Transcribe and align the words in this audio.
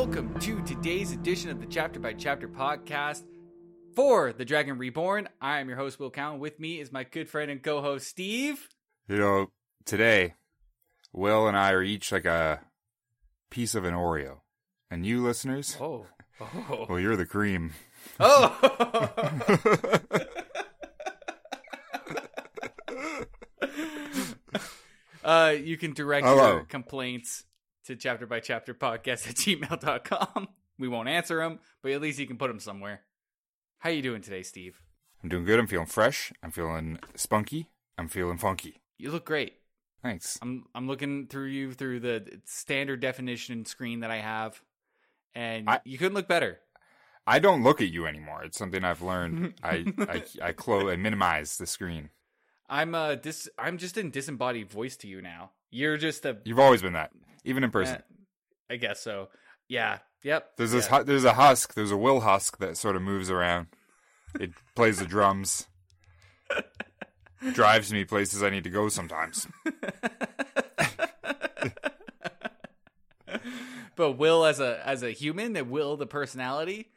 Hello, 0.00 0.08
everybody, 0.08 0.28
and 0.30 0.40
welcome 0.40 0.66
to 0.66 0.74
today's 0.74 1.12
edition 1.12 1.50
of 1.50 1.60
the 1.60 1.66
Chapter 1.66 2.00
by 2.00 2.14
Chapter 2.14 2.48
podcast 2.48 3.22
for 3.94 4.32
The 4.32 4.46
Dragon 4.46 4.78
Reborn. 4.78 5.28
I 5.42 5.60
am 5.60 5.68
your 5.68 5.76
host, 5.76 6.00
Will 6.00 6.10
Cowan. 6.10 6.40
With 6.40 6.58
me 6.58 6.80
is 6.80 6.90
my 6.90 7.04
good 7.04 7.28
friend 7.28 7.50
and 7.50 7.62
co 7.62 7.82
host, 7.82 8.06
Steve. 8.06 8.66
You 9.08 9.18
know, 9.18 9.50
today, 9.84 10.36
Will 11.12 11.46
and 11.46 11.54
I 11.54 11.72
are 11.72 11.82
each 11.82 12.12
like 12.12 12.24
a 12.24 12.60
piece 13.50 13.74
of 13.74 13.84
an 13.84 13.92
Oreo. 13.92 14.38
And 14.90 15.04
you 15.04 15.22
listeners, 15.22 15.76
Oh. 15.78 16.06
Oh. 16.40 16.86
well, 16.88 16.98
you're 16.98 17.16
the 17.16 17.26
cream. 17.26 17.74
Oh. 18.18 18.56
uh, 25.24 25.54
you 25.62 25.76
can 25.76 25.92
direct 25.92 26.26
Hello. 26.26 26.52
your 26.54 26.64
complaints 26.64 27.44
to 27.90 27.96
chapter 27.96 28.26
by 28.26 28.40
chapter 28.40 28.72
podcast 28.74 29.28
at 29.28 29.34
gmail.com. 29.36 30.48
We 30.78 30.88
won't 30.88 31.08
answer 31.08 31.36
them, 31.38 31.58
but 31.82 31.92
at 31.92 32.00
least 32.00 32.18
you 32.18 32.26
can 32.26 32.38
put 32.38 32.48
them 32.48 32.60
somewhere. 32.60 33.02
How 33.80 33.90
you 33.90 34.02
doing 34.02 34.22
today, 34.22 34.42
Steve? 34.42 34.80
I'm 35.22 35.28
doing 35.28 35.44
good. 35.44 35.58
I'm 35.58 35.66
feeling 35.66 35.86
fresh. 35.86 36.32
I'm 36.42 36.50
feeling 36.50 36.98
spunky. 37.14 37.68
I'm 37.98 38.08
feeling 38.08 38.38
funky. 38.38 38.80
You 38.98 39.10
look 39.10 39.24
great. 39.26 39.54
Thanks. 40.02 40.38
I'm 40.40 40.64
I'm 40.74 40.86
looking 40.86 41.26
through 41.26 41.48
you 41.48 41.72
through 41.72 42.00
the 42.00 42.40
standard 42.46 43.00
definition 43.00 43.66
screen 43.66 44.00
that 44.00 44.10
I 44.10 44.16
have, 44.18 44.62
and 45.34 45.68
I- 45.68 45.80
you 45.84 45.98
couldn't 45.98 46.14
look 46.14 46.28
better. 46.28 46.60
I 47.26 47.38
don't 47.38 47.62
look 47.62 47.82
at 47.82 47.90
you 47.90 48.06
anymore. 48.06 48.42
It's 48.44 48.56
something 48.56 48.82
I've 48.82 49.02
learned. 49.02 49.54
I 49.62 49.84
I 49.98 50.22
I 50.42 50.52
close. 50.52 50.90
I 50.90 50.96
minimize 50.96 51.58
the 51.58 51.66
screen. 51.66 52.08
I'm 52.68 52.94
uh 52.94 53.16
dis 53.16 53.50
I'm 53.58 53.76
just 53.76 53.98
in 53.98 54.10
disembodied 54.10 54.70
voice 54.70 54.96
to 54.98 55.08
you 55.08 55.20
now. 55.20 55.50
You're 55.70 55.98
just 55.98 56.24
a 56.24 56.38
You've 56.44 56.58
always 56.58 56.80
been 56.80 56.94
that, 56.94 57.10
even 57.44 57.64
in 57.64 57.70
person. 57.70 57.96
Uh, 57.96 58.02
I 58.72 58.76
guess 58.76 59.00
so. 59.00 59.28
Yeah. 59.68 59.98
Yep. 60.22 60.50
There's 60.56 60.72
this. 60.72 60.86
yeah. 60.90 60.98
hu- 60.98 61.04
There's 61.04 61.24
a 61.24 61.32
husk. 61.34 61.74
There's 61.74 61.90
a 61.90 61.96
Will 61.96 62.20
husk 62.20 62.58
that 62.58 62.76
sort 62.76 62.96
of 62.96 63.02
moves 63.02 63.30
around. 63.30 63.68
It 64.38 64.50
plays 64.76 64.98
the 64.98 65.06
drums. 65.06 65.66
Drives 67.52 67.92
me 67.92 68.04
places 68.04 68.42
I 68.42 68.50
need 68.50 68.64
to 68.64 68.70
go 68.70 68.88
sometimes. 68.90 69.46
but 73.96 74.12
Will 74.12 74.44
as 74.44 74.60
a 74.60 74.86
as 74.86 75.02
a 75.02 75.10
human, 75.10 75.56
and 75.56 75.70
Will 75.70 75.96
the 75.96 76.06
personality, 76.06 76.90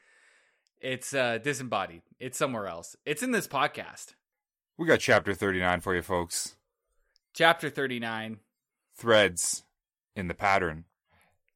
it's 0.82 1.14
uh 1.14 1.38
disembodied. 1.38 2.02
It's 2.20 2.38
somewhere 2.38 2.68
else. 2.68 2.96
It's 3.06 3.24
in 3.24 3.32
this 3.32 3.48
podcast. 3.48 4.16
We 4.78 4.88
got 4.88 5.00
chapter 5.00 5.34
39 5.34 5.80
for 5.82 5.96
you 5.96 6.02
folks. 6.02 6.56
Chapter 7.34 7.70
39. 7.70 8.40
Threads 8.98 9.64
in 10.16 10.28
the 10.28 10.34
pattern. 10.34 10.86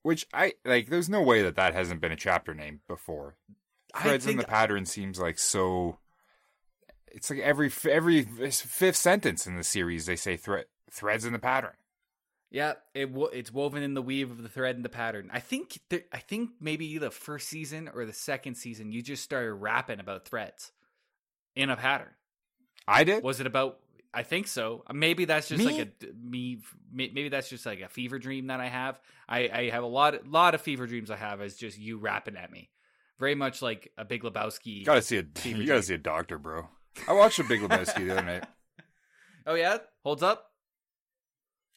Which 0.04 0.26
I 0.34 0.54
like 0.64 0.90
there's 0.90 1.10
no 1.10 1.22
way 1.22 1.42
that 1.42 1.56
that 1.56 1.74
hasn't 1.74 2.02
been 2.02 2.12
a 2.12 2.18
chapter 2.18 2.54
name 2.54 2.82
before. 2.88 3.36
Threads 4.02 4.28
in 4.28 4.38
the 4.38 4.44
pattern 4.44 4.86
seems 4.86 5.20
like 5.20 5.38
so 5.40 5.98
it's 7.08 7.30
like 7.30 7.40
every 7.40 7.72
every 7.90 8.24
fifth 8.24 8.96
sentence 8.96 9.48
in 9.48 9.58
the 9.58 9.64
series 9.64 10.06
they 10.06 10.16
say 10.16 10.38
thread 10.38 10.66
threads 10.92 11.26
in 11.26 11.34
the 11.34 11.40
pattern. 11.40 11.74
Yeah, 12.50 12.74
it 12.94 13.10
it's 13.34 13.52
woven 13.52 13.84
in 13.84 13.94
the 13.94 14.02
weave 14.02 14.32
of 14.32 14.42
the 14.42 14.50
thread 14.50 14.76
and 14.78 14.86
the 14.86 14.90
pattern. 14.90 15.30
I 15.34 15.40
think 15.40 15.80
th- 15.90 16.06
I 16.14 16.20
think 16.20 16.52
maybe 16.62 16.98
the 16.98 17.12
first 17.12 17.50
season 17.50 17.90
or 17.94 18.06
the 18.06 18.14
second 18.14 18.56
season 18.56 18.92
you 18.92 19.02
just 19.02 19.24
started 19.24 19.54
rapping 19.54 20.00
about 20.00 20.26
threads 20.26 20.72
in 21.56 21.70
a 21.70 21.76
pattern. 21.76 22.14
I 22.88 23.04
did. 23.04 23.24
Was 23.24 23.42
it 23.42 23.48
about? 23.48 23.80
I 24.14 24.24
think 24.24 24.48
so. 24.48 24.84
Maybe 24.92 25.26
that's 25.26 25.48
just 25.50 25.64
Me? 25.64 25.72
like 25.72 25.88
a 26.02 26.06
me. 26.16 26.60
Maybe 26.92 27.30
that's 27.30 27.50
just 27.50 27.66
like 27.66 27.82
a 27.82 27.90
fever 27.90 28.18
dream 28.20 28.48
that 28.48 28.60
I 28.60 28.68
have. 28.68 29.00
I, 29.30 29.50
I 29.54 29.70
have 29.70 29.84
a 29.84 29.88
lot, 29.88 30.28
lot 30.28 30.56
of 30.56 30.62
fever 30.62 30.88
dreams. 30.88 31.12
I 31.12 31.18
have 31.18 31.42
is 31.42 31.56
just 31.56 31.78
you 31.78 31.98
rapping 31.98 32.36
at 32.38 32.52
me, 32.52 32.70
very 33.20 33.36
much 33.36 33.62
like 33.62 33.92
a 33.98 34.06
Big 34.06 34.24
Lebowski. 34.24 34.80
You 34.80 34.86
gotta 34.86 35.02
see 35.02 35.18
a 35.18 35.24
you 35.44 35.66
gotta 35.68 35.84
see 35.84 35.94
a 35.94 36.00
doctor, 36.00 36.38
bro. 36.40 36.68
I 37.08 37.14
watched 37.14 37.40
a 37.40 37.44
Big 37.44 37.62
Lebowski 37.62 38.06
the 38.06 38.12
other 38.12 38.24
night. 38.26 38.44
Oh 39.50 39.54
yeah, 39.56 39.78
holds 40.04 40.24
up. 40.24 40.52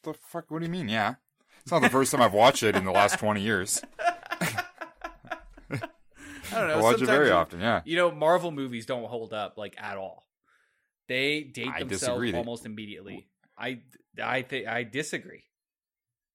The 0.03 0.13
fuck? 0.13 0.51
What 0.51 0.59
do 0.59 0.65
you 0.65 0.71
mean? 0.71 0.89
Yeah, 0.89 1.15
it's 1.61 1.71
not 1.71 1.81
the 1.81 1.89
first 1.89 2.11
time 2.11 2.21
I've 2.21 2.33
watched 2.33 2.63
it 2.63 2.75
in 2.75 2.83
the 2.83 2.91
last 2.91 3.17
twenty 3.17 3.39
years. 3.41 3.81
I 6.53 6.59
don't 6.59 6.67
know. 6.67 6.73
I 6.73 6.81
watch 6.81 7.01
it 7.01 7.05
very 7.05 7.31
often. 7.31 7.61
Yeah, 7.61 7.81
You 7.85 7.95
know, 7.95 8.11
Marvel 8.11 8.51
movies 8.51 8.85
don't 8.85 9.05
hold 9.05 9.31
up 9.31 9.57
like 9.57 9.75
at 9.81 9.95
all. 9.97 10.25
They 11.11 11.43
date 11.43 11.67
I 11.75 11.83
themselves. 11.83 12.33
Almost 12.33 12.65
immediately. 12.65 13.27
I 13.57 13.81
I 14.23 14.43
think 14.43 14.65
I 14.67 14.83
disagree 14.83 15.43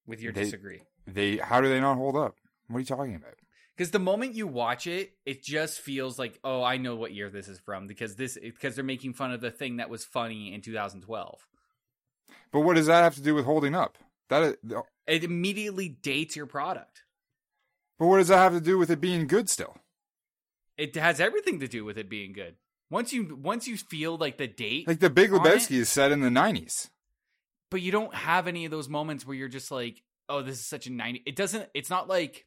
with 0.06 0.20
your 0.20 0.32
They- 0.34 0.42
disagree. 0.44 0.82
they. 1.06 1.38
How 1.38 1.62
do 1.62 1.68
they 1.70 1.80
not 1.80 1.96
hold 1.96 2.14
up? 2.14 2.36
What 2.68 2.76
are 2.76 2.80
you 2.80 2.84
talking 2.86 3.14
about? 3.14 3.36
Because 3.74 3.90
the 3.90 3.98
moment 3.98 4.34
you 4.34 4.46
watch 4.46 4.86
it, 4.86 5.12
it 5.24 5.42
just 5.42 5.80
feels 5.80 6.18
like, 6.18 6.38
oh, 6.44 6.62
I 6.62 6.76
know 6.76 6.94
what 6.94 7.14
year 7.14 7.30
this 7.30 7.48
is 7.48 7.58
from 7.58 7.86
because 7.86 8.16
this 8.16 8.36
because 8.42 8.74
they're 8.74 8.84
making 8.84 9.14
fun 9.14 9.32
of 9.32 9.40
the 9.40 9.50
thing 9.50 9.78
that 9.78 9.88
was 9.88 10.04
funny 10.04 10.52
in 10.52 10.60
2012. 10.60 11.46
But 12.52 12.60
what 12.60 12.74
does 12.76 12.86
that 12.86 13.02
have 13.02 13.14
to 13.14 13.22
do 13.22 13.34
with 13.34 13.46
holding 13.46 13.74
up? 13.74 13.96
That 14.28 14.42
is, 14.42 14.56
It 15.06 15.24
immediately 15.24 15.88
dates 15.88 16.36
your 16.36 16.46
product. 16.46 17.02
but 17.98 18.08
what 18.08 18.18
does 18.18 18.28
that 18.28 18.38
have 18.38 18.52
to 18.52 18.60
do 18.60 18.76
with 18.76 18.90
it 18.90 19.00
being 19.00 19.26
good 19.26 19.48
still? 19.48 19.78
It 20.76 20.94
has 20.96 21.18
everything 21.18 21.60
to 21.60 21.68
do 21.68 21.82
with 21.86 21.96
it 21.96 22.10
being 22.10 22.34
good. 22.34 22.56
Once 22.90 23.12
you 23.12 23.36
once 23.36 23.66
you 23.66 23.76
feel 23.76 24.16
like 24.16 24.38
the 24.38 24.46
date, 24.46 24.86
Like 24.86 25.00
the 25.00 25.10
Big 25.10 25.30
Lebowski 25.30 25.72
it- 25.72 25.80
is 25.80 25.88
set 25.88 26.12
in 26.12 26.20
the 26.20 26.30
nineties. 26.30 26.88
but 27.70 27.80
you 27.82 27.90
don't 27.92 28.14
have 28.14 28.46
any 28.46 28.64
of 28.64 28.70
those 28.70 28.88
moments 28.88 29.26
where 29.26 29.36
you're 29.36 29.48
just 29.48 29.70
like, 29.70 30.02
oh, 30.28 30.42
this 30.42 30.58
is 30.60 30.66
such 30.66 30.86
a 30.86 30.92
90. 30.92 31.22
It 31.26 31.34
doesn't. 31.36 31.68
It's 31.74 31.90
not 31.90 32.08
like 32.08 32.46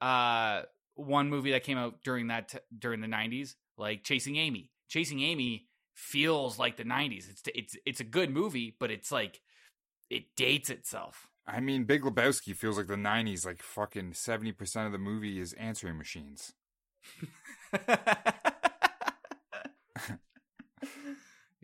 uh 0.00 0.62
one 0.94 1.30
movie 1.30 1.52
that 1.52 1.62
came 1.64 1.78
out 1.78 2.02
during 2.04 2.28
that 2.28 2.48
t- 2.50 2.58
during 2.78 3.00
the 3.00 3.06
90s, 3.08 3.54
like 3.78 4.04
Chasing 4.04 4.36
Amy. 4.36 4.70
Chasing 4.88 5.20
Amy 5.22 5.66
feels 5.96 6.58
like 6.58 6.76
the 6.76 6.84
90s. 6.84 7.28
It's 7.30 7.42
it's 7.54 7.76
it's 7.86 8.00
a 8.00 8.04
good 8.04 8.30
movie, 8.30 8.76
but 8.78 8.90
it's 8.90 9.10
like 9.10 9.40
it 10.10 10.24
dates 10.36 10.70
itself. 10.70 11.26
I 11.46 11.58
mean, 11.60 11.84
Big 11.84 12.02
Lebowski 12.02 12.54
feels 12.54 12.76
like 12.76 12.86
the 12.86 12.96
nineties. 12.96 13.44
Like 13.44 13.62
fucking 13.62 14.12
seventy 14.14 14.52
percent 14.52 14.86
of 14.86 14.92
the 14.92 14.98
movie 14.98 15.40
is 15.40 15.54
answering 15.54 15.98
machines. 15.98 16.52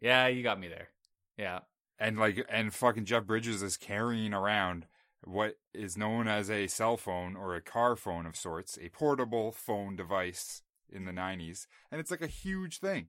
yeah, 0.01 0.27
you 0.29 0.43
got 0.43 0.59
me 0.61 0.69
there. 0.69 0.89
Yeah. 1.37 1.61
and 1.99 2.19
like 2.19 2.45
and 2.49 2.73
fucking 2.75 3.05
Jeff 3.05 3.25
Bridges 3.27 3.63
is 3.63 3.77
carrying 3.77 4.33
around 4.35 4.87
what 5.25 5.57
is 5.75 5.97
known 5.97 6.29
as 6.29 6.49
a 6.51 6.67
cell 6.69 6.97
phone 6.97 7.35
or 7.37 7.55
a 7.55 7.61
car 7.61 7.97
phone 7.97 8.25
of 8.27 8.37
sorts, 8.37 8.79
a 8.81 8.89
portable 8.89 9.51
phone 9.53 9.97
device 9.97 10.63
in 10.91 11.05
the 11.05 11.13
90s, 11.13 11.67
and 11.91 12.01
it's 12.01 12.11
like 12.11 12.23
a 12.23 12.27
huge 12.29 12.79
thing. 12.79 13.09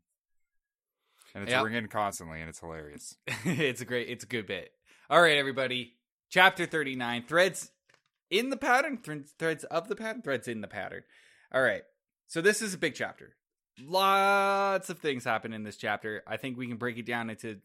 And 1.35 1.43
it's 1.43 1.51
Yep. 1.51 1.63
ringing 1.65 1.87
constantly 1.87 2.39
and 2.41 2.49
it's 2.49 2.59
hilarious. 2.59 3.15
it's 3.45 3.81
a 3.81 3.85
great 3.85 4.09
it's 4.09 4.23
a 4.23 4.27
good 4.27 4.47
bit 4.47 4.71
all 5.09 5.21
right 5.21 5.37
everybody 5.37 5.93
chapter 6.29 6.65
39 6.65 7.23
threads 7.27 7.71
in 8.31 8.49
the 8.49 8.57
pattern 8.57 8.97
Threads- 8.97 9.33
threads 9.39 9.63
of 9.65 9.87
the 9.87 9.95
pattern 9.95 10.21
threads 10.23 10.47
in 10.47 10.61
the 10.61 10.67
pattern 10.67 11.03
all 11.53 11.61
right 11.61 11.83
so 12.27 12.41
this 12.41 12.61
is 12.61 12.73
a 12.73 12.77
big 12.79 12.95
chapter 12.95 13.35
lots 13.81 14.89
of 14.89 14.99
things 14.99 15.23
happen 15.23 15.53
in 15.53 15.63
this 15.63 15.77
chapter 15.77 16.23
i 16.27 16.37
think 16.37 16.57
we 16.57 16.67
can 16.67 16.77
break 16.77 16.97
it 16.97 17.05
down 17.05 17.29
into 17.29 17.57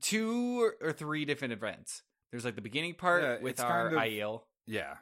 two 0.00 0.72
or- 0.80 0.92
three 0.92 1.24
different 1.24 1.52
events 1.52 2.02
there's 2.30 2.44
like 2.44 2.54
the 2.54 2.60
beginning 2.60 2.94
part 2.94 3.22
Yeah, 3.22 3.38
with 3.40 3.58
our 3.60 3.90
kind 3.90 3.96
of- 3.96 4.02
Aiel. 4.04 4.42
Yeah. 4.66 4.94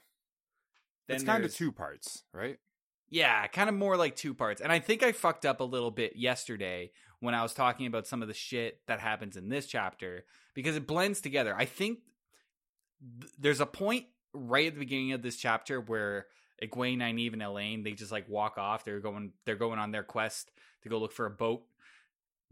Then 1.08 1.16
it's 1.16 1.24
kind 1.24 1.44
of 1.44 1.54
two 1.54 1.72
parts, 1.72 2.22
right? 2.32 2.58
Yeah, 3.10 3.46
kind 3.48 3.68
of 3.68 3.74
more 3.74 3.98
like 3.98 4.16
two 4.16 4.32
parts. 4.32 4.62
And 4.62 4.72
I 4.72 4.78
think 4.78 5.02
I 5.02 5.12
fucked 5.12 5.44
up 5.44 5.60
a 5.60 5.64
little 5.64 5.90
bit 5.90 6.16
yesterday 6.16 6.90
when 7.20 7.34
I 7.34 7.42
was 7.42 7.52
talking 7.52 7.86
about 7.86 8.06
some 8.06 8.22
of 8.22 8.28
the 8.28 8.34
shit 8.34 8.80
that 8.86 8.98
happens 9.00 9.36
in 9.36 9.50
this 9.50 9.66
chapter 9.66 10.24
because 10.54 10.74
it 10.76 10.86
blends 10.86 11.20
together. 11.20 11.54
I 11.54 11.66
think 11.66 11.98
th- 13.20 13.30
there's 13.38 13.60
a 13.60 13.66
point 13.66 14.06
right 14.32 14.68
at 14.68 14.72
the 14.74 14.80
beginning 14.80 15.12
of 15.12 15.20
this 15.20 15.36
chapter 15.36 15.82
where 15.82 16.28
Egwene, 16.62 16.98
Nynaeve, 16.98 17.32
and 17.32 17.42
Elayne 17.42 17.84
they 17.84 17.92
just 17.92 18.12
like 18.12 18.28
walk 18.28 18.58
off. 18.58 18.84
They're 18.84 19.00
going 19.00 19.32
they're 19.44 19.56
going 19.56 19.78
on 19.78 19.92
their 19.92 20.02
quest 20.02 20.50
to 20.82 20.88
go 20.88 20.98
look 20.98 21.12
for 21.12 21.26
a 21.26 21.30
boat. 21.30 21.62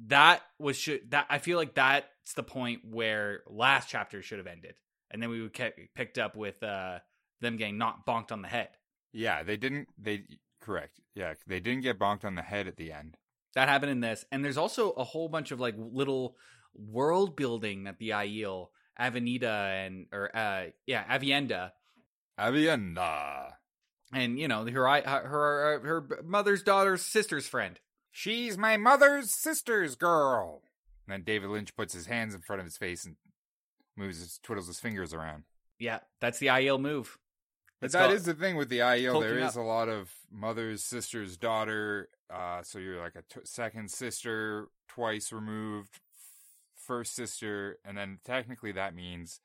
That 0.06 0.43
was 0.58 0.76
should 0.76 1.11
that 1.11 1.26
I 1.31 1.38
feel 1.38 1.58
like 1.58 1.75
that's 1.75 2.35
the 2.35 2.43
point 2.43 2.82
where 2.85 3.43
last 3.47 3.88
chapter 3.88 4.23
should 4.23 4.38
have 4.38 4.47
ended, 4.47 4.75
and 5.11 5.23
then 5.23 5.31
we 5.31 5.43
would 5.43 5.53
get 5.53 5.76
picked 5.94 6.19
up 6.19 6.37
with 6.37 6.62
uh 6.62 6.99
them 7.41 7.56
getting 7.56 7.79
not 7.79 8.06
bonked 8.06 8.32
on 8.32 8.43
the 8.43 8.49
head. 8.49 8.69
Yeah, 9.12 9.43
they 9.43 9.56
didn't 9.56 9.88
they 9.99 10.25
correct. 10.61 11.00
Yeah, 11.14 11.35
they 11.47 11.61
didn't 11.61 11.82
get 11.82 11.99
bonked 11.99 12.25
on 12.25 12.35
the 12.35 12.43
head 12.43 12.67
at 12.67 12.76
the 12.76 12.93
end. 12.93 13.17
That 13.55 13.69
happened 13.69 13.93
in 13.93 14.00
this, 14.00 14.26
and 14.31 14.44
there's 14.44 14.59
also 14.59 14.91
a 14.91 15.05
whole 15.05 15.29
bunch 15.29 15.50
of 15.50 15.61
like 15.61 15.75
little 15.79 16.37
world 16.75 17.37
building 17.37 17.85
that 17.85 17.99
the 17.99 18.11
Aiel, 18.11 18.69
Avenida, 18.99 19.49
and 19.49 20.06
or 20.12 20.35
uh 20.37 20.67
yeah, 20.87 21.05
Aviendha, 21.19 21.73
Aviendha. 22.38 23.52
And 24.12 24.38
you 24.38 24.47
know 24.49 24.64
her 24.64 24.87
her 24.87 25.00
her, 25.05 25.81
her 25.85 26.23
mother's 26.25 26.62
daughter's 26.62 27.03
sister's 27.03 27.47
friend. 27.47 27.79
She's 28.12 28.56
my 28.56 28.76
mother's 28.76 29.31
sister's 29.43 29.94
girl. 29.97 30.62
And 31.06 31.12
then 31.12 31.23
David 31.25 31.50
Lynch 31.50 31.75
puts 31.76 31.93
his 31.93 32.06
hands 32.06 32.35
in 32.35 32.41
front 32.41 32.61
of 32.61 32.67
his 32.67 32.76
face 32.76 33.05
and 33.05 33.17
moves 33.97 34.19
his 34.19 34.38
twiddles 34.43 34.67
his 34.69 34.81
fingers 34.81 35.12
around. 35.12 35.44
Yeah, 35.79 36.00
that's 36.20 36.38
the 36.38 36.47
Aiel 36.47 36.81
move. 36.81 37.19
But 37.81 37.87
It's 37.87 37.93
that 37.93 38.00
called- 38.06 38.12
is 38.14 38.25
the 38.25 38.35
thing 38.35 38.56
with 38.56 38.69
the 38.70 38.79
Aiel. 38.79 39.20
There 39.20 39.38
is 39.38 39.56
up. 39.56 39.62
a 39.62 39.67
lot 39.67 39.88
of 39.88 40.11
mother's 40.32 40.82
sister's 40.85 41.37
daughter. 41.37 42.09
Uh, 42.31 42.62
so 42.62 42.79
you're 42.79 42.99
like 43.00 43.14
a 43.17 43.23
t- 43.23 43.41
second 43.44 43.91
sister, 43.91 44.69
twice 44.88 45.31
removed, 45.32 45.91
f- 45.94 46.00
first 46.75 47.14
sister, 47.14 47.79
and 47.85 47.97
then 47.97 48.19
technically 48.25 48.73
that 48.73 48.94
means 48.94 49.41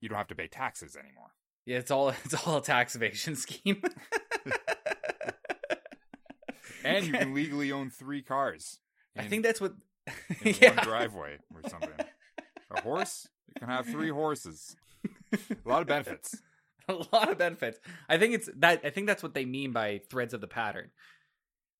you 0.00 0.08
don't 0.08 0.18
have 0.18 0.28
to 0.28 0.34
pay 0.34 0.48
taxes 0.48 0.96
anymore. 0.96 1.32
Yeah, 1.66 1.78
it's 1.78 1.90
all 1.90 2.08
it's 2.24 2.46
all 2.46 2.58
a 2.58 2.62
tax 2.62 2.94
evasion 2.94 3.36
scheme. 3.36 3.82
And 6.84 7.06
you 7.06 7.12
can 7.12 7.34
legally 7.34 7.72
own 7.72 7.90
three 7.90 8.22
cars. 8.22 8.78
I 9.16 9.24
think 9.24 9.42
that's 9.42 9.60
what. 9.60 9.72
in 10.42 10.54
yeah. 10.60 10.74
one 10.74 10.84
driveway 10.84 11.38
or 11.54 11.68
something. 11.70 12.06
A 12.70 12.80
horse? 12.82 13.28
You 13.48 13.60
can 13.60 13.68
have 13.68 13.86
three 13.86 14.10
horses. 14.10 14.76
A 15.32 15.68
lot 15.68 15.80
of 15.80 15.86
benefits. 15.86 16.42
a 16.88 16.92
lot 16.92 17.30
of 17.30 17.38
benefits. 17.38 17.78
I 18.08 18.18
think 18.18 18.34
it's 18.34 18.50
that. 18.56 18.82
I 18.84 18.90
think 18.90 19.06
that's 19.06 19.22
what 19.22 19.34
they 19.34 19.46
mean 19.46 19.72
by 19.72 20.02
threads 20.10 20.34
of 20.34 20.40
the 20.40 20.46
pattern. 20.46 20.90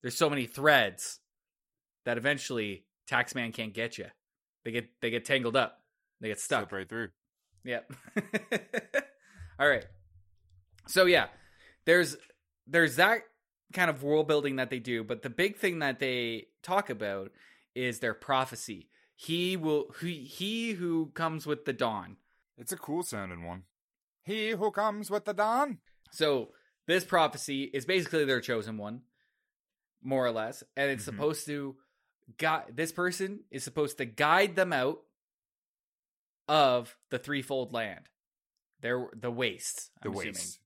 There's 0.01 0.17
so 0.17 0.31
many 0.31 0.47
threads 0.47 1.21
that 2.07 2.17
eventually 2.17 2.85
taxman 3.11 3.53
can't 3.53 3.75
get 3.75 3.99
you. 3.99 4.07
They 4.65 4.71
get 4.71 4.89
they 5.03 5.11
get 5.11 5.25
tangled 5.25 5.57
up. 5.57 5.81
They 6.21 6.29
get 6.29 6.41
stuck. 6.41 6.71
Slip 6.71 6.73
right 6.73 6.89
through. 6.89 7.09
Yep. 7.65 7.93
All 9.59 9.69
right. 9.69 9.87
So 10.87 11.07
yeah, 11.07 11.27
there's 11.85 12.17
there's 12.67 12.97
that 12.97 13.21
kind 13.73 13.91
of 13.91 14.03
world 14.03 14.29
building 14.29 14.57
that 14.57 14.71
they 14.71 14.79
do, 14.79 15.03
but 15.05 15.23
the 15.23 15.31
big 15.31 15.57
thing 15.57 15.79
that 15.81 15.99
they 15.99 16.47
talk 16.63 16.91
about 16.91 17.31
is 17.75 17.99
their 18.01 18.15
prophecy. 18.15 18.89
He 19.17 19.57
will 19.57 19.87
he, 20.01 20.25
he 20.25 20.73
who 20.73 21.11
comes 21.15 21.47
with 21.47 21.65
the 21.65 21.73
dawn. 21.73 22.17
It's 22.57 22.73
a 22.73 22.77
cool 22.77 23.03
sounding 23.03 23.45
one. 23.45 23.63
He 24.25 24.51
who 24.51 24.71
comes 24.71 25.11
with 25.11 25.25
the 25.25 25.35
dawn. 25.35 25.79
So 26.11 26.51
this 26.87 27.05
prophecy 27.05 27.65
is 27.65 27.85
basically 27.85 28.25
their 28.25 28.41
chosen 28.41 28.77
one, 28.79 29.03
more 30.03 30.25
or 30.27 30.31
less, 30.31 30.63
and 30.77 30.91
it's 30.91 31.03
Mhm. 31.03 31.07
supposed 31.07 31.47
to 31.47 31.77
guide. 32.39 32.77
This 32.77 32.93
person 32.93 33.45
is 33.51 33.65
supposed 33.65 33.99
to 33.99 34.05
guide 34.05 34.55
them 34.57 34.73
out 34.73 35.01
of 36.49 36.97
the 37.11 37.19
threefold 37.19 37.73
land. 37.73 38.09
They're 38.85 39.09
the 39.19 39.31
wastes. 39.31 39.91
The 40.03 40.11
I'm 40.11 40.15
assuming. 40.15 40.35
waste. 40.35 40.61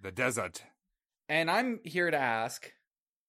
The 0.00 0.12
desert. 0.12 0.62
And 1.28 1.50
I'm 1.50 1.80
here 1.82 2.08
to 2.08 2.16
ask, 2.16 2.72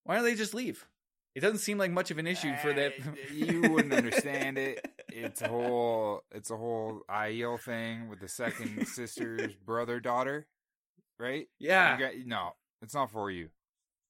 why 0.03 0.13
don't 0.15 0.23
they 0.23 0.35
just 0.35 0.53
leave? 0.53 0.85
It 1.33 1.39
doesn't 1.39 1.57
seem 1.57 1.79
like 1.79 1.89
much 1.89 2.11
of 2.11 2.19
an 2.19 2.27
issue 2.27 2.55
for 2.57 2.71
them. 2.71 2.91
Uh, 3.01 3.33
you 3.33 3.61
wouldn't 3.63 3.91
understand 3.91 4.59
it. 4.59 4.87
It's 5.09 5.41
a 5.41 5.47
whole 5.47 6.21
it's 6.31 6.51
a 6.51 6.57
whole 6.57 7.01
Aiel 7.09 7.59
thing 7.59 8.07
with 8.07 8.19
the 8.19 8.27
second 8.27 8.85
sister's 8.87 9.55
brother 9.55 9.99
daughter. 9.99 10.45
Right? 11.17 11.47
yeah. 11.57 11.97
Got- 11.97 12.11
no, 12.25 12.51
it's 12.83 12.93
not 12.93 13.09
for 13.11 13.31
you. 13.31 13.49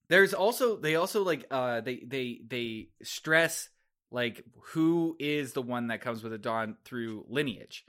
There's 0.10 0.34
also 0.34 0.76
they 0.76 0.96
also 0.96 1.24
like 1.24 1.46
uh 1.50 1.80
they 1.80 2.04
they 2.06 2.42
they 2.46 2.90
stress 3.04 3.70
like 4.12 4.44
who 4.74 5.16
is 5.18 5.54
the 5.54 5.62
one 5.62 5.88
that 5.88 6.02
comes 6.02 6.24
with 6.24 6.34
a 6.34 6.38
dawn 6.38 6.76
through 6.84 7.26
lineage. 7.30 7.86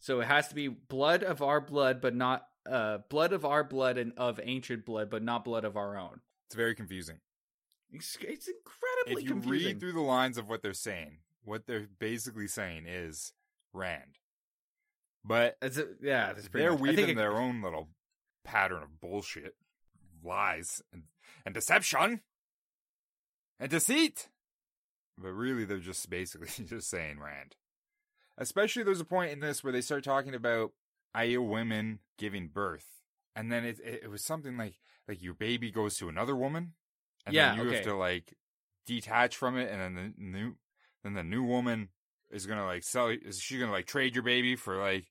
So 0.00 0.20
it 0.20 0.26
has 0.26 0.48
to 0.48 0.54
be 0.54 0.68
blood 0.68 1.22
of 1.22 1.42
our 1.42 1.60
blood, 1.60 2.00
but 2.00 2.14
not 2.16 2.46
uh 2.68 2.98
blood 3.08 3.32
of 3.32 3.44
our 3.44 3.62
blood 3.64 3.96
and 3.98 4.12
of 4.16 4.40
ancient 4.42 4.84
blood, 4.84 5.08
but 5.10 5.22
not 5.22 5.44
blood 5.44 5.64
of 5.64 5.76
our 5.76 5.96
own. 5.96 6.20
It's 6.48 6.54
very 6.56 6.74
confusing. 6.74 7.18
It's, 7.92 8.16
it's 8.20 8.48
incredibly 8.48 9.22
if 9.22 9.28
you 9.28 9.34
confusing. 9.34 9.66
read 9.68 9.80
through 9.80 9.92
the 9.92 10.00
lines 10.00 10.38
of 10.38 10.48
what 10.48 10.62
they're 10.62 10.72
saying, 10.74 11.18
what 11.44 11.66
they're 11.66 11.86
basically 11.98 12.46
saying 12.48 12.86
is 12.86 13.32
Rand. 13.72 14.18
But 15.24 15.56
It's 15.60 15.76
a, 15.76 15.86
yeah, 16.02 16.32
pretty 16.32 16.48
they're 16.52 16.72
much. 16.72 16.80
Weaving 16.80 17.08
it- 17.10 17.16
their 17.16 17.36
own 17.36 17.62
little 17.62 17.88
pattern 18.44 18.82
of 18.82 19.00
bullshit, 19.00 19.54
lies, 20.24 20.82
and, 20.92 21.04
and 21.44 21.54
deception, 21.54 22.20
and 23.58 23.70
deceit. 23.70 24.28
But 25.18 25.32
really, 25.32 25.64
they're 25.64 25.78
just 25.78 26.08
basically 26.08 26.48
just 26.66 26.88
saying 26.88 27.18
Rand. 27.20 27.56
Especially, 28.40 28.82
there's 28.82 29.00
a 29.00 29.06
point 29.06 29.32
in 29.32 29.40
this 29.40 29.62
where 29.62 29.72
they 29.72 29.82
start 29.82 30.04
talking 30.04 30.34
about 30.34 30.72
Aiel 31.16 31.48
women 31.48 32.00
giving 32.18 32.48
birth, 32.48 32.86
and 33.36 33.52
then 33.52 33.64
it, 33.64 33.78
it 33.84 34.04
it 34.04 34.10
was 34.10 34.24
something 34.24 34.56
like 34.56 34.76
like 35.08 35.22
your 35.22 35.34
baby 35.34 35.70
goes 35.70 35.96
to 35.98 36.08
another 36.08 36.36
woman, 36.36 36.74
and 37.26 37.36
Yeah, 37.36 37.52
then 37.52 37.54
you 37.54 37.68
okay. 37.68 37.76
have 37.76 37.82
to 37.82 37.94
like 37.94 38.34
detach 38.86 39.36
from 39.36 39.58
it, 39.58 39.70
and 39.70 39.80
then 39.80 39.94
the 39.94 40.24
new 40.24 40.56
then 41.04 41.14
the 41.14 41.24
new 41.24 41.44
woman 41.44 41.90
is 42.30 42.46
gonna 42.46 42.66
like 42.66 42.82
sell. 42.84 43.08
Is 43.08 43.40
she 43.40 43.58
gonna 43.58 43.72
like 43.72 43.86
trade 43.86 44.14
your 44.16 44.24
baby 44.24 44.56
for 44.56 44.78
like 44.78 45.06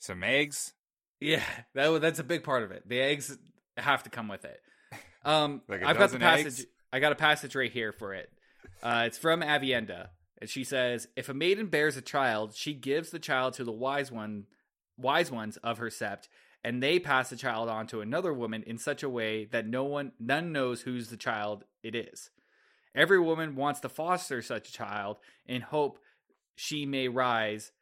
some 0.00 0.24
eggs? 0.24 0.74
Yeah, 1.20 1.42
that 1.74 2.00
that's 2.00 2.18
a 2.18 2.24
big 2.24 2.44
part 2.44 2.62
of 2.62 2.70
it. 2.72 2.88
The 2.88 3.00
eggs 3.00 3.36
have 3.76 4.02
to 4.04 4.10
come 4.10 4.28
with 4.28 4.44
it. 4.44 4.60
Um, 5.24 5.62
Like 5.68 5.82
I've 5.82 5.98
got 5.98 6.12
the 6.12 6.18
passage. 6.18 6.58
eggs? 6.58 6.66
I 6.92 7.00
got 7.00 7.10
a 7.10 7.16
passage 7.16 7.56
right 7.56 7.72
here 7.72 7.90
for 7.92 8.14
it. 8.14 8.30
Uh, 8.80 9.02
it's 9.06 9.18
from 9.18 9.40
Aviendha, 9.40 10.10
and 10.38 10.48
she 10.50 10.64
says, 10.64 11.08
"If 11.16 11.28
a 11.28 11.34
maiden 11.34 11.66
bears 11.66 11.96
a 11.96 12.02
child, 12.02 12.54
she 12.54 12.74
gives 12.74 13.10
the 13.10 13.18
child 13.18 13.54
to 13.54 13.64
the 13.64 13.72
wise 13.72 14.10
one, 14.10 14.46
wise 14.96 15.30
ones 15.30 15.56
of 15.58 15.78
her 15.78 15.88
sept, 15.88 16.28
and 16.64 16.82
they 16.82 16.98
pass 16.98 17.30
the 17.30 17.36
child 17.36 17.68
on 17.68 17.86
to 17.88 18.00
another 18.00 18.32
woman 18.32 18.62
in 18.64 18.78
such 18.78 19.02
a 19.02 19.08
way 19.08 19.44
that 19.46 19.66
no 19.66 19.84
one, 19.84 20.12
none 20.18 20.52
knows 20.52 20.82
whose 20.82 21.08
the 21.08 21.16
child 21.16 21.64
it 21.82 21.94
is. 21.94 22.30
Every 22.94 23.20
woman 23.20 23.56
wants 23.56 23.80
to 23.80 23.88
foster 23.88 24.42
such 24.42 24.68
a 24.68 24.72
child 24.72 25.18
in 25.46 25.62
hope 25.62 25.98
she 26.54 26.86
may 26.86 27.08
rise." 27.08 27.72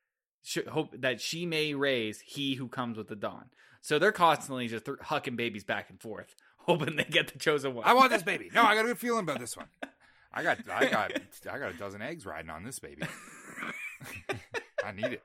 sh- 0.45 0.59
hope 0.69 0.95
that 1.01 1.21
she 1.21 1.47
may 1.47 1.75
raise 1.75 2.21
he 2.21 2.55
who 2.55 2.69
comes 2.69 2.97
with 2.97 3.09
the 3.09 3.17
dawn. 3.17 3.47
So 3.81 3.99
they're 3.99 4.13
constantly 4.13 4.69
just 4.69 4.85
th- 4.85 4.99
hucking 4.99 5.37
babies 5.37 5.65
back 5.65 5.91
and 5.91 6.01
forth, 6.01 6.35
hoping 6.59 6.97
they 6.97 7.05
get 7.05 7.33
the 7.33 7.39
chosen 7.39 7.75
one. 7.75 7.87
I 7.87 7.95
want 7.95 8.11
this 8.11 8.23
baby. 8.23 8.51
No, 8.55 8.63
I 8.63 8.75
got 8.75 8.85
a 8.85 8.89
good 8.89 8.99
feeling 8.99 9.25
about 9.25 9.41
this 9.41 9.57
one. 9.57 9.67
I 10.35 10.43
got, 10.43 10.59
I 10.69 10.87
got, 10.91 11.13
I 11.51 11.59
got 11.59 11.71
a 11.75 11.79
dozen 11.79 12.03
eggs 12.03 12.27
riding 12.27 12.51
on 12.51 12.65
this 12.65 12.79
baby. 12.79 13.03
I 14.85 14.93
need 14.93 15.05
it. 15.07 15.23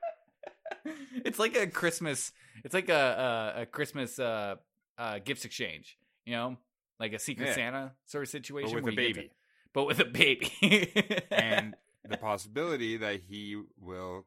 it's 1.24 1.38
like 1.38 1.56
a 1.56 1.66
Christmas. 1.66 2.32
It's 2.64 2.74
like 2.74 2.88
a 2.88 3.54
a, 3.56 3.62
a 3.62 3.66
Christmas 3.66 4.18
uh, 4.18 4.56
uh, 4.98 5.18
gifts 5.24 5.44
exchange. 5.44 5.98
You 6.24 6.34
know, 6.36 6.56
like 6.98 7.12
a 7.12 7.18
Secret 7.18 7.48
Yeah. 7.48 7.54
Santa 7.54 7.92
sort 8.06 8.24
of 8.24 8.28
situation, 8.30 8.72
But 8.74 8.84
with 8.84 8.92
a 8.92 8.96
get 8.96 9.08
to- 9.08 9.14
baby, 9.20 9.30
but 9.74 9.86
with 9.86 10.00
a 10.00 10.04
baby, 10.04 10.92
and 11.30 11.74
the 12.08 12.16
possibility 12.16 12.96
that 12.98 13.20
he 13.28 13.60
will 13.78 14.26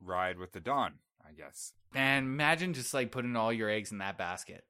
ride 0.00 0.38
with 0.38 0.52
the 0.52 0.60
dawn. 0.60 0.94
I 1.26 1.32
guess. 1.32 1.74
and 1.94 2.24
imagine 2.26 2.72
just 2.74 2.92
like 2.92 3.12
putting 3.12 3.36
all 3.36 3.52
your 3.52 3.70
eggs 3.70 3.92
in 3.92 3.98
that 3.98 4.18
basket. 4.18 4.64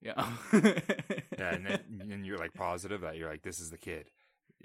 Yeah. 0.00 0.12
Yeah, 0.52 1.54
and, 1.54 1.66
then, 1.66 1.80
and 2.12 2.24
you're 2.26 2.38
like 2.38 2.54
positive 2.54 3.00
that 3.00 3.16
you're 3.16 3.28
like, 3.28 3.42
this 3.42 3.58
is 3.60 3.70
the 3.70 3.78
kid, 3.78 4.08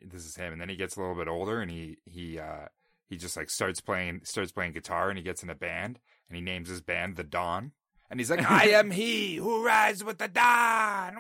this 0.04 0.26
is 0.26 0.36
him, 0.36 0.54
and 0.54 0.62
then 0.62 0.70
he 0.70 0.76
gets 0.76 0.96
a 0.96 1.00
little 1.00 1.16
bit 1.16 1.28
older, 1.28 1.62
and 1.62 1.70
he 1.70 1.98
he 2.06 2.40
uh 2.40 2.68
he 3.08 3.18
just 3.18 3.38
like 3.38 3.50
starts 3.50 3.82
playing 3.82 4.22
starts 4.24 4.52
playing 4.52 4.74
guitar, 4.74 5.10
and 5.10 5.18
he 5.18 5.24
gets 5.24 5.44
in 5.44 5.50
a 5.50 5.56
band, 5.56 6.00
and 6.30 6.36
he 6.36 6.42
names 6.42 6.70
his 6.70 6.82
band 6.82 7.16
the 7.16 7.24
Dawn, 7.24 7.72
and 8.10 8.20
he's 8.20 8.30
like, 8.30 8.50
I 8.52 8.70
am 8.70 8.92
he 8.92 9.36
who 9.36 9.66
rides 9.66 10.04
with 10.04 10.18
the 10.18 10.28
dawn, 10.28 11.18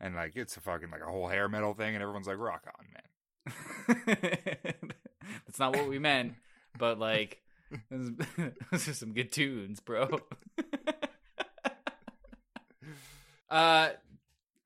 and 0.00 0.14
like 0.14 0.36
it's 0.36 0.56
a 0.56 0.60
fucking 0.60 0.90
like 0.90 1.02
a 1.02 1.10
whole 1.10 1.28
hair 1.28 1.48
metal 1.48 1.74
thing, 1.74 1.94
and 1.94 2.02
everyone's 2.02 2.26
like, 2.26 2.38
rock 2.38 2.66
on, 2.78 2.86
man. 2.92 3.02
That's 5.46 5.58
not 5.58 5.74
what 5.74 5.88
we 5.88 5.98
meant, 5.98 6.34
but 6.78 6.98
like, 6.98 7.40
those 7.90 8.12
are 8.72 8.78
some 8.94 9.12
good 9.12 9.32
tunes, 9.32 9.80
bro. 9.80 10.20
uh, 13.50 13.90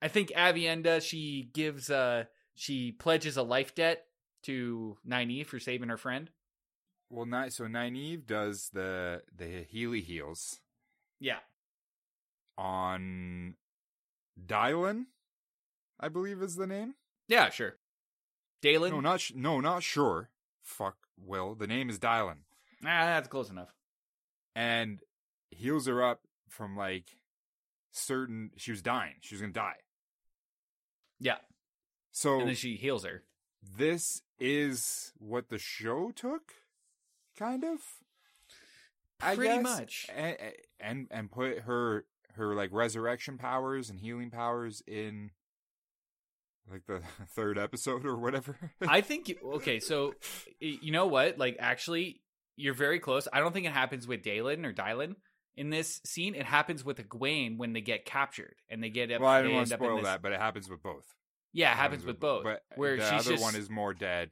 I 0.01 0.07
think 0.07 0.29
Aviendha 0.31 1.01
she 1.01 1.49
gives 1.53 1.89
uh 1.89 2.25
she 2.55 2.91
pledges 2.91 3.37
a 3.37 3.43
life 3.43 3.75
debt 3.75 4.05
to 4.43 4.97
Nynaeve 5.07 5.45
for 5.45 5.59
saving 5.59 5.89
her 5.89 5.97
friend. 5.97 6.29
Well, 7.09 7.25
Ni- 7.25 7.49
so 7.49 7.65
Nynaeve 7.65 8.25
does 8.25 8.69
the 8.73 9.21
the 9.35 9.63
Healy 9.69 10.01
heals 10.01 10.59
Yeah, 11.19 11.39
on 12.57 13.55
Dylan, 14.43 15.05
I 15.99 16.07
believe 16.09 16.41
is 16.41 16.55
the 16.55 16.67
name. 16.67 16.95
yeah, 17.27 17.49
sure. 17.49 17.77
Dailin, 18.63 18.91
No, 18.91 18.99
not 19.01 19.21
sh- 19.21 19.33
no, 19.35 19.59
not 19.59 19.83
sure. 19.83 20.29
Fuck, 20.63 20.95
Will. 21.17 21.55
The 21.55 21.67
name 21.67 21.89
is 21.89 21.99
Dylan, 21.99 22.37
ah, 22.83 23.05
that's 23.05 23.27
close 23.27 23.49
enough. 23.49 23.73
and 24.55 24.99
heals 25.49 25.87
her 25.87 26.03
up 26.03 26.21
from 26.47 26.75
like 26.77 27.17
certain. 27.91 28.51
She 28.57 28.71
was 28.71 28.81
dying. 28.81 29.15
She 29.21 29.35
was 29.35 29.41
gonna 29.41 29.53
die. 29.53 29.77
Yeah, 31.23 31.37
So 32.11 32.39
and 32.39 32.47
then 32.49 32.55
she 32.55 32.75
heals 32.75 33.05
her. 33.05 33.23
this 33.77 34.23
is 34.39 35.13
what 35.19 35.49
the 35.49 35.59
show 35.59 36.11
took, 36.15 36.53
kind 37.37 37.63
of. 37.63 37.79
I 39.21 39.35
Pretty 39.35 39.53
guess, 39.55 39.63
much. 39.63 40.07
and, 40.15 40.37
and 40.79 41.07
and 41.11 41.31
put 41.31 41.59
her 41.59 42.05
her 42.33 42.55
like 42.55 42.71
resurrection 42.73 43.37
powers 43.37 43.89
and 43.91 43.99
healing 43.99 44.31
powers 44.31 44.81
in 44.87 45.29
like 46.71 46.81
the 46.87 47.01
third 47.35 47.59
episode 47.59 48.03
or 48.05 48.15
whatever. 48.17 48.57
I 48.81 49.01
think 49.01 49.31
okay. 49.55 49.79
So 49.79 50.15
you 50.59 50.91
know 50.91 51.05
what? 51.05 51.37
Like, 51.37 51.57
actually, 51.59 52.21
you're 52.55 52.73
very 52.73 52.99
close. 52.99 53.27
I 53.31 53.41
don't 53.41 53.53
think 53.53 53.67
it 53.67 53.73
happens 53.73 54.07
with 54.07 54.23
Dailin 54.23 54.65
or 54.65 54.73
Dylan. 54.73 55.15
In 55.61 55.69
this 55.69 56.01
scene. 56.03 56.33
It 56.33 56.47
happens 56.47 56.83
with 56.83 56.97
Egwene 56.97 57.57
when 57.57 57.73
they 57.73 57.81
get 57.81 58.03
captured 58.03 58.55
and 58.67 58.83
they 58.83 58.89
get 58.89 59.11
up. 59.11 59.21
Well, 59.21 59.29
I 59.29 59.43
didn't 59.43 59.57
want 59.57 59.67
to 59.67 59.75
spoil 59.75 59.97
this- 59.97 60.05
that, 60.05 60.23
but 60.23 60.31
it 60.31 60.39
happens 60.39 60.67
with 60.67 60.81
both. 60.81 61.05
Yeah, 61.53 61.71
it 61.71 61.75
happens 61.75 62.03
with 62.03 62.19
both. 62.19 62.45
But 62.45 62.63
where 62.77 62.97
the 62.97 63.03
she's 63.03 63.27
other 63.27 63.31
just 63.33 63.43
one 63.43 63.55
is 63.55 63.69
more 63.69 63.93
dead. 63.93 64.31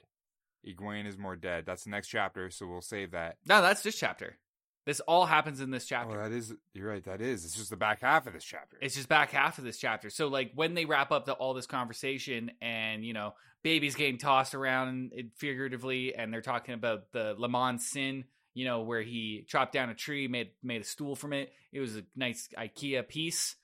Egwene 0.66 1.06
is 1.06 1.20
more 1.20 1.36
dead. 1.36 1.66
That's 1.68 1.84
the 1.84 1.92
next 1.92 2.08
chapter, 2.08 2.50
so 2.50 2.66
we'll 2.66 2.82
save 2.82 3.12
that. 3.12 3.38
no, 3.46 3.62
that's 3.62 3.84
this 3.84 3.96
chapter. 3.96 4.40
This 4.88 5.02
all 5.02 5.28
happens 5.28 5.62
in 5.62 5.70
this 5.70 5.84
oh, 5.84 5.90
chapter. 5.90 6.20
Oh, 6.20 6.24
that 6.24 6.36
is. 6.36 6.52
You're 6.74 6.90
right. 6.90 7.04
That 7.04 7.22
is. 7.22 7.46
It's 7.46 7.56
just 7.56 7.70
the 7.70 7.78
back 7.78 8.02
half 8.02 8.26
of 8.26 8.34
this 8.34 8.44
chapter. 8.44 8.78
It's 8.82 8.96
just 8.96 9.08
back 9.08 9.30
half 9.30 9.60
of 9.60 9.64
this 9.64 9.78
chapter. 9.78 10.10
So 10.10 10.30
like 10.30 10.52
when 10.56 10.74
they 10.74 10.86
wrap 10.86 11.12
up 11.12 11.26
the, 11.26 11.34
all 11.34 11.54
this 11.54 11.68
conversation 11.68 12.50
and 12.60 13.06
you 13.06 13.14
know 13.14 13.36
baby's 13.62 13.94
getting 13.94 14.18
tossed 14.18 14.56
around 14.56 15.12
figuratively 15.36 16.16
and 16.16 16.34
they're 16.34 16.42
talking 16.42 16.74
about 16.74 17.12
the 17.12 17.36
Laman's 17.38 17.86
sin, 17.86 18.24
you 18.54 18.66
know 18.66 18.82
where 18.82 19.02
he 19.02 19.46
chopped 19.48 19.74
down 19.74 19.90
a 19.90 19.96
tree, 19.96 20.28
made 20.28 20.52
made 20.64 20.82
a 20.82 20.86
stool 20.86 21.16
from 21.16 21.34
it. 21.34 21.52
It 21.72 21.80
was 21.80 21.96
a 21.96 22.04
nice 22.16 22.50
IKEA 22.58 23.08
piece. 23.08 23.56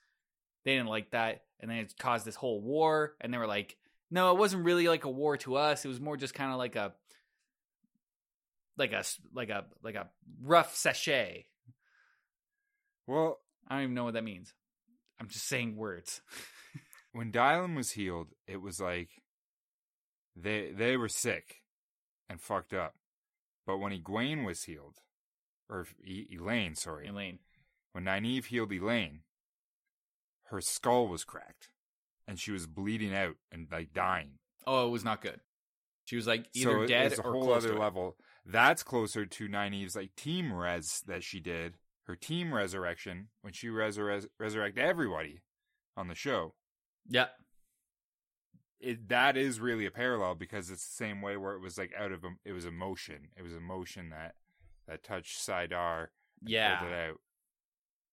They 0.64 0.74
didn't 0.74 0.88
like 0.88 1.10
that, 1.10 1.42
and 1.60 1.70
then 1.70 1.78
it 1.78 1.94
caused 1.98 2.24
this 2.24 2.36
whole 2.36 2.60
war. 2.60 3.14
And 3.20 3.32
they 3.32 3.38
were 3.38 3.46
like, 3.46 3.76
"No, 4.10 4.30
it 4.32 4.38
wasn't 4.38 4.64
really 4.64 4.88
like 4.88 5.04
a 5.04 5.10
war 5.10 5.36
to 5.38 5.56
us. 5.56 5.84
It 5.84 5.88
was 5.88 6.00
more 6.00 6.16
just 6.16 6.34
kind 6.34 6.52
of 6.52 6.58
like 6.58 6.76
a." 6.76 6.92
Like 8.78 8.92
a 8.92 9.04
like 9.32 9.48
a 9.48 9.64
like 9.82 9.94
a 9.94 10.08
rough 10.42 10.76
sachet. 10.76 11.46
well, 13.06 13.40
I 13.66 13.76
don't 13.76 13.84
even 13.84 13.94
know 13.94 14.04
what 14.04 14.12
that 14.12 14.22
means. 14.22 14.52
I'm 15.18 15.28
just 15.28 15.48
saying 15.48 15.76
words. 15.76 16.20
when 17.12 17.32
Dylan 17.32 17.74
was 17.74 17.92
healed, 17.92 18.28
it 18.46 18.60
was 18.60 18.78
like 18.78 19.08
they 20.36 20.72
they 20.76 20.98
were 20.98 21.08
sick 21.08 21.62
and 22.28 22.40
fucked 22.40 22.74
up. 22.74 22.94
But 23.66 23.78
when 23.78 23.92
Egwene 23.92 24.44
was 24.44 24.62
healed, 24.64 24.98
or 25.68 25.86
e- 26.04 26.26
Elayne, 26.38 26.76
sorry, 26.76 27.08
Elayne. 27.08 27.38
when 27.92 28.04
Nynaeve 28.04 28.46
healed 28.46 28.70
Elayne, 28.72 29.20
her 30.44 30.60
skull 30.60 31.08
was 31.08 31.24
cracked, 31.24 31.70
and 32.28 32.38
she 32.38 32.52
was 32.52 32.66
bleeding 32.66 33.14
out 33.14 33.34
and 33.50 33.66
like 33.70 33.92
dying. 33.92 34.38
Oh, 34.66 34.86
it 34.86 34.90
was 34.90 35.04
not 35.04 35.22
good. 35.22 35.40
She 36.04 36.14
was 36.16 36.26
like 36.26 36.46
either 36.54 36.82
so 36.82 36.86
dead 36.86 37.06
it's 37.12 37.18
a 37.18 37.22
or 37.22 37.32
whole 37.32 37.44
close 37.44 37.64
other 37.64 37.78
level. 37.78 38.16
That's 38.44 38.84
closer 38.84 39.26
to 39.26 39.48
Nynaeve's 39.48 39.96
like 39.96 40.14
team 40.16 40.52
res 40.52 41.02
that 41.06 41.24
she 41.24 41.40
did. 41.40 41.74
Her 42.04 42.14
team 42.14 42.54
resurrection 42.54 43.28
when 43.42 43.52
she 43.52 43.66
resur- 43.66 44.28
resurrected 44.38 44.84
everybody 44.84 45.42
on 45.96 46.06
the 46.06 46.14
show. 46.14 46.54
Yeah, 47.08 47.26
it 48.80 49.08
that 49.08 49.36
is 49.36 49.60
really 49.60 49.86
a 49.86 49.90
parallel 49.90 50.34
because 50.34 50.70
it's 50.70 50.86
the 50.86 50.94
same 50.94 51.22
way 51.22 51.36
where 51.36 51.54
it 51.54 51.60
was 51.60 51.78
like 51.78 51.92
out 51.98 52.12
of 52.12 52.24
it 52.44 52.52
was 52.52 52.66
emotion. 52.66 53.28
It 53.36 53.42
was 53.42 53.54
emotion 53.54 54.10
that 54.10 54.34
that 54.86 55.02
touched 55.02 55.38
saidar 55.38 56.08
yeah. 56.42 56.84
it 56.84 57.10
out. 57.10 57.20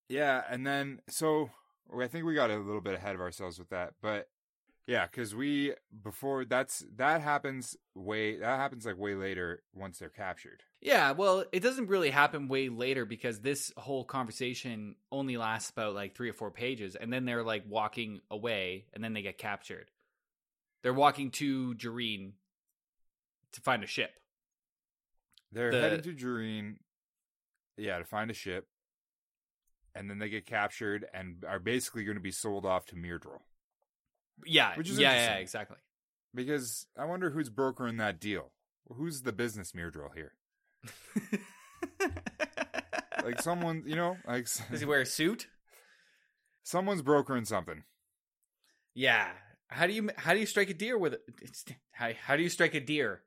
Yeah, 0.10 0.43
and 0.50 0.65
then 0.65 1.00
so 1.10 1.50
I 1.98 2.08
think 2.08 2.25
we 2.25 2.34
got 2.34 2.51
a 2.51 2.58
little 2.58 2.82
bit 2.82 2.96
ahead 2.96 3.15
of 3.15 3.22
ourselves 3.22 3.60
with 3.60 3.70
that, 3.70 3.93
but 4.01 4.27
yeah, 4.86 5.05
because 5.05 5.34
we 5.34 5.74
before 6.03 6.43
that's 6.43 6.84
that 6.98 7.22
happens 7.22 7.77
way 7.96 8.38
that 8.38 8.60
happens 8.60 8.86
like 8.86 8.98
way 8.98 9.15
later 9.15 9.63
once 9.74 10.00
they're 10.00 10.10
captured. 10.10 10.63
Yeah, 10.82 11.12
well, 11.12 11.46
it 11.53 11.62
doesn't 11.62 11.88
really 11.88 12.10
happen 12.10 12.50
way 12.50 12.67
later 12.67 13.05
because 13.05 13.39
this 13.39 13.72
whole 13.77 14.03
conversation 14.03 14.96
only 15.12 15.38
lasts 15.38 15.70
about 15.70 15.96
like 15.96 16.15
three 16.15 16.29
or 16.29 16.34
four 16.34 16.51
pages, 16.51 16.96
and 16.96 17.13
then 17.13 17.24
they're 17.24 17.43
like 17.43 17.63
walking 17.67 18.20
away, 18.29 18.86
and 18.93 19.01
then 19.01 19.13
they 19.13 19.22
get 19.22 19.38
captured. 19.38 19.89
They're 20.84 20.94
walking 20.94 21.32
to 21.32 21.74
Jurene 21.75 22.34
to 23.54 23.62
find 23.62 23.84
a 23.84 23.88
ship. 23.88 24.12
They're 25.52 25.72
The- 25.72 25.82
heading 25.82 26.02
to 26.02 26.13
Jurene, 26.13 26.78
yeah, 27.78 27.98
to 27.98 28.06
find 28.06 28.30
a 28.30 28.34
ship, 28.34 28.68
and 29.96 30.10
then 30.10 30.20
they 30.20 30.30
get 30.30 30.46
captured 30.46 31.06
and 31.13 31.44
are 31.46 31.60
basically 31.60 32.04
going 32.04 32.18
to 32.18 32.22
be 32.22 32.32
sold 32.32 32.66
off 32.66 32.86
to 32.88 32.96
Myrddraal. 32.96 33.42
Yeah, 34.46 34.75
Which 34.75 34.90
is 34.90 34.98
yeah, 35.00 35.13
yeah, 35.13 35.36
exactly. 35.36 35.78
Because 36.36 36.88
I 36.98 37.06
wonder 37.06 37.30
who's 37.30 37.50
brokering 37.50 37.98
that 37.98 38.20
deal. 38.20 38.52
Who's 38.92 39.22
the 39.22 39.32
business 39.32 39.72
Myrddraal 39.72 40.13
here? 40.13 40.34
Like 43.24 43.42
someone, 43.42 43.84
you 43.86 43.96
know, 43.96 44.18
like 44.28 44.48
Does 44.70 44.82
he 44.82 44.86
wear 44.86 45.00
a 45.02 45.06
suit? 45.06 45.48
someone's 46.63 47.02
brokering 47.02 47.46
something. 47.46 47.84
Yeah. 48.94 49.30
How 49.74 49.88
do 49.88 49.94
you 49.94 50.10
how 50.18 50.34
do 50.34 50.39
you 50.39 50.46
strike 50.46 50.70
a 50.70 50.74
deer 50.74 50.98
with 50.98 51.15
it's, 51.42 51.65
how 51.92 52.12
how 52.25 52.36
do 52.36 52.44
you 52.44 52.50
strike 52.50 52.75
a 52.75 52.80
deer? 52.80 53.22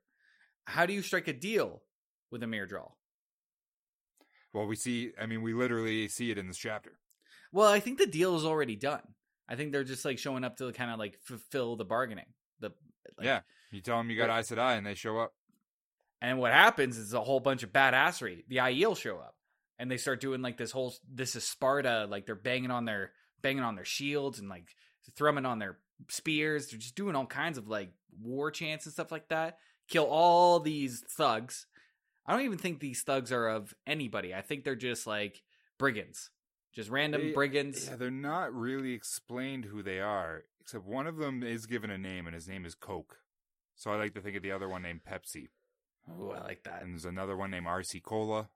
How 0.64 0.86
do 0.86 0.92
you 0.92 1.02
strike 1.02 1.28
a 1.28 1.32
deal 1.32 1.82
with 2.30 2.42
a 2.42 2.46
Myrddraal? 2.46 2.92
Well, 4.52 4.66
we 4.66 4.76
see. 4.76 5.12
I 5.20 5.26
mean, 5.26 5.42
we 5.42 5.52
literally 5.52 6.08
see 6.08 6.30
it 6.30 6.38
in 6.38 6.48
this 6.48 6.56
chapter. 6.56 6.98
Well, 7.52 7.70
I 7.70 7.80
think 7.80 7.98
the 7.98 8.06
deal 8.06 8.36
is 8.36 8.44
already 8.44 8.74
done. 8.74 9.02
I 9.48 9.54
think 9.54 9.72
they're 9.72 9.84
just 9.84 10.04
like 10.04 10.18
showing 10.18 10.44
up 10.44 10.56
to 10.56 10.72
kind 10.72 10.90
of 10.90 10.98
like 10.98 11.18
fulfill 11.22 11.76
the 11.76 11.84
bargaining. 11.84 12.26
The 12.60 12.72
like, 13.18 13.26
yeah, 13.26 13.40
you 13.70 13.80
tell 13.80 13.98
them 13.98 14.10
you 14.10 14.16
got 14.16 14.28
Right. 14.28 14.40
Aes 14.40 14.50
Sedai, 14.50 14.78
and 14.78 14.86
they 14.86 14.94
show 14.94 15.18
up. 15.18 15.32
And 16.20 16.38
what 16.38 16.52
happens 16.52 16.96
is 16.96 17.12
a 17.12 17.20
whole 17.20 17.40
bunch 17.40 17.62
of 17.62 17.72
badassery. 17.72 18.44
The 18.48 18.56
Aiel 18.56 18.96
show 18.96 19.18
up 19.18 19.36
and 19.78 19.90
they 19.90 19.96
start 19.96 20.20
doing 20.20 20.42
like 20.42 20.56
this 20.56 20.72
whole 20.72 20.94
this 21.12 21.36
is 21.36 21.44
Sparta, 21.44 22.06
like 22.08 22.26
they're 22.26 22.34
banging 22.34 22.70
on 22.70 22.84
their 22.84 23.12
banging 23.42 23.62
on 23.62 23.74
their 23.74 23.84
shields 23.84 24.38
and 24.38 24.48
like 24.48 24.68
thrumming 25.16 25.46
on 25.46 25.58
their 25.58 25.78
spears. 26.08 26.68
They're 26.68 26.78
just 26.78 26.94
doing 26.96 27.14
all 27.16 27.26
kinds 27.26 27.58
of 27.58 27.68
like 27.68 27.90
war 28.22 28.50
chants 28.50 28.86
and 28.86 28.92
stuff 28.92 29.12
like 29.12 29.28
that. 29.28 29.58
Kill 29.88 30.04
all 30.06 30.60
these 30.60 31.04
thugs. 31.08 31.66
I 32.26 32.32
don't 32.32 32.44
even 32.44 32.58
think 32.58 32.80
these 32.80 33.02
thugs 33.02 33.30
are 33.30 33.46
of 33.48 33.74
anybody. 33.86 34.34
I 34.34 34.40
think 34.42 34.64
they're 34.64 34.74
just 34.74 35.06
like 35.06 35.42
brigands. 35.78 36.30
Just 36.72 36.90
random 36.90 37.20
They- 37.28 37.32
brigands. 37.32 37.86
Yeah, 37.88 37.96
they're 37.96 38.10
not 38.10 38.52
really 38.54 38.92
explained 38.92 39.64
who 39.66 39.82
they 39.82 40.00
are, 40.00 40.44
except 40.60 40.84
one 40.84 41.06
of 41.06 41.16
them 41.16 41.42
is 41.42 41.66
given 41.66 41.90
a 41.90 41.96
name, 41.98 42.26
and 42.26 42.34
his 42.34 42.48
name 42.48 42.64
is 42.66 42.74
Coke. 42.74 43.18
So 43.76 43.90
I 43.92 43.96
like 43.96 44.14
to 44.14 44.20
think 44.20 44.36
of 44.36 44.42
the 44.42 44.52
other 44.52 44.68
one 44.68 44.82
named 44.82 45.00
Pepsi, 45.08 45.48
Oh, 46.10 46.30
I 46.30 46.40
like 46.40 46.64
that. 46.64 46.82
and 46.82 46.92
there's 46.92 47.04
another 47.04 47.36
one 47.36 47.50
named 47.50 47.66
RC 47.66 48.02
Cola. 48.02 48.48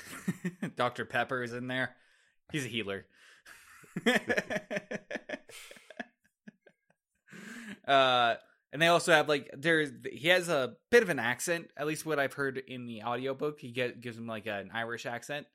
Dr. 0.76 1.04
Pepper 1.04 1.42
is 1.42 1.52
in 1.52 1.66
there. 1.68 1.96
He's 2.50 2.64
a 2.64 2.68
healer. 2.68 3.06
uh, 7.86 8.34
and 8.72 8.82
they 8.82 8.88
also 8.88 9.12
have 9.12 9.28
like 9.28 9.50
there's 9.56 9.90
he 10.10 10.28
has 10.28 10.48
a 10.48 10.76
bit 10.90 11.02
of 11.02 11.08
an 11.08 11.18
accent, 11.18 11.70
at 11.76 11.86
least 11.86 12.04
what 12.04 12.18
I've 12.18 12.34
heard 12.34 12.58
in 12.58 12.86
the 12.86 13.02
audiobook. 13.02 13.60
He 13.60 13.70
get, 13.70 14.00
gives 14.00 14.18
him 14.18 14.26
like 14.26 14.46
an 14.46 14.70
Irish 14.72 15.06
accent. 15.06 15.46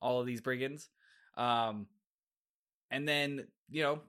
All 0.00 0.20
of 0.20 0.26
these 0.26 0.40
brigands. 0.40 0.88
Um, 1.36 1.86
and 2.90 3.08
then 3.08 3.46
you 3.70 3.82
know 3.82 4.00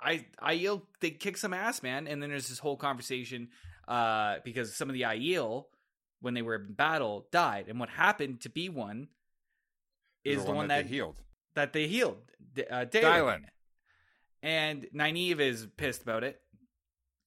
I 0.00 0.26
Aiel 0.42 0.82
they 1.00 1.10
kick 1.10 1.36
some 1.36 1.52
ass, 1.52 1.82
man. 1.82 2.06
And 2.06 2.22
then 2.22 2.30
there's 2.30 2.48
this 2.48 2.58
whole 2.58 2.76
conversation 2.76 3.48
uh, 3.88 4.36
because 4.44 4.74
some 4.74 4.88
of 4.88 4.94
the 4.94 5.02
Aiel 5.02 5.64
when 6.20 6.34
they 6.34 6.42
were 6.42 6.56
in 6.56 6.72
battle 6.72 7.26
died, 7.30 7.66
and 7.68 7.78
what 7.78 7.88
happened 7.88 8.40
to 8.40 8.48
be 8.48 8.68
one 8.68 9.08
is 10.24 10.44
the, 10.44 10.50
one, 10.50 10.68
that, 10.68 10.84
they 10.84 10.88
healed. 10.88 11.20
that 11.54 11.72
they 11.72 11.86
healed, 11.86 12.18
uh, 12.70 12.84
Dylan. 12.84 13.42
And 14.42 14.86
Nynaeve 14.94 15.40
is 15.40 15.66
pissed 15.76 16.02
about 16.02 16.24
it, 16.24 16.40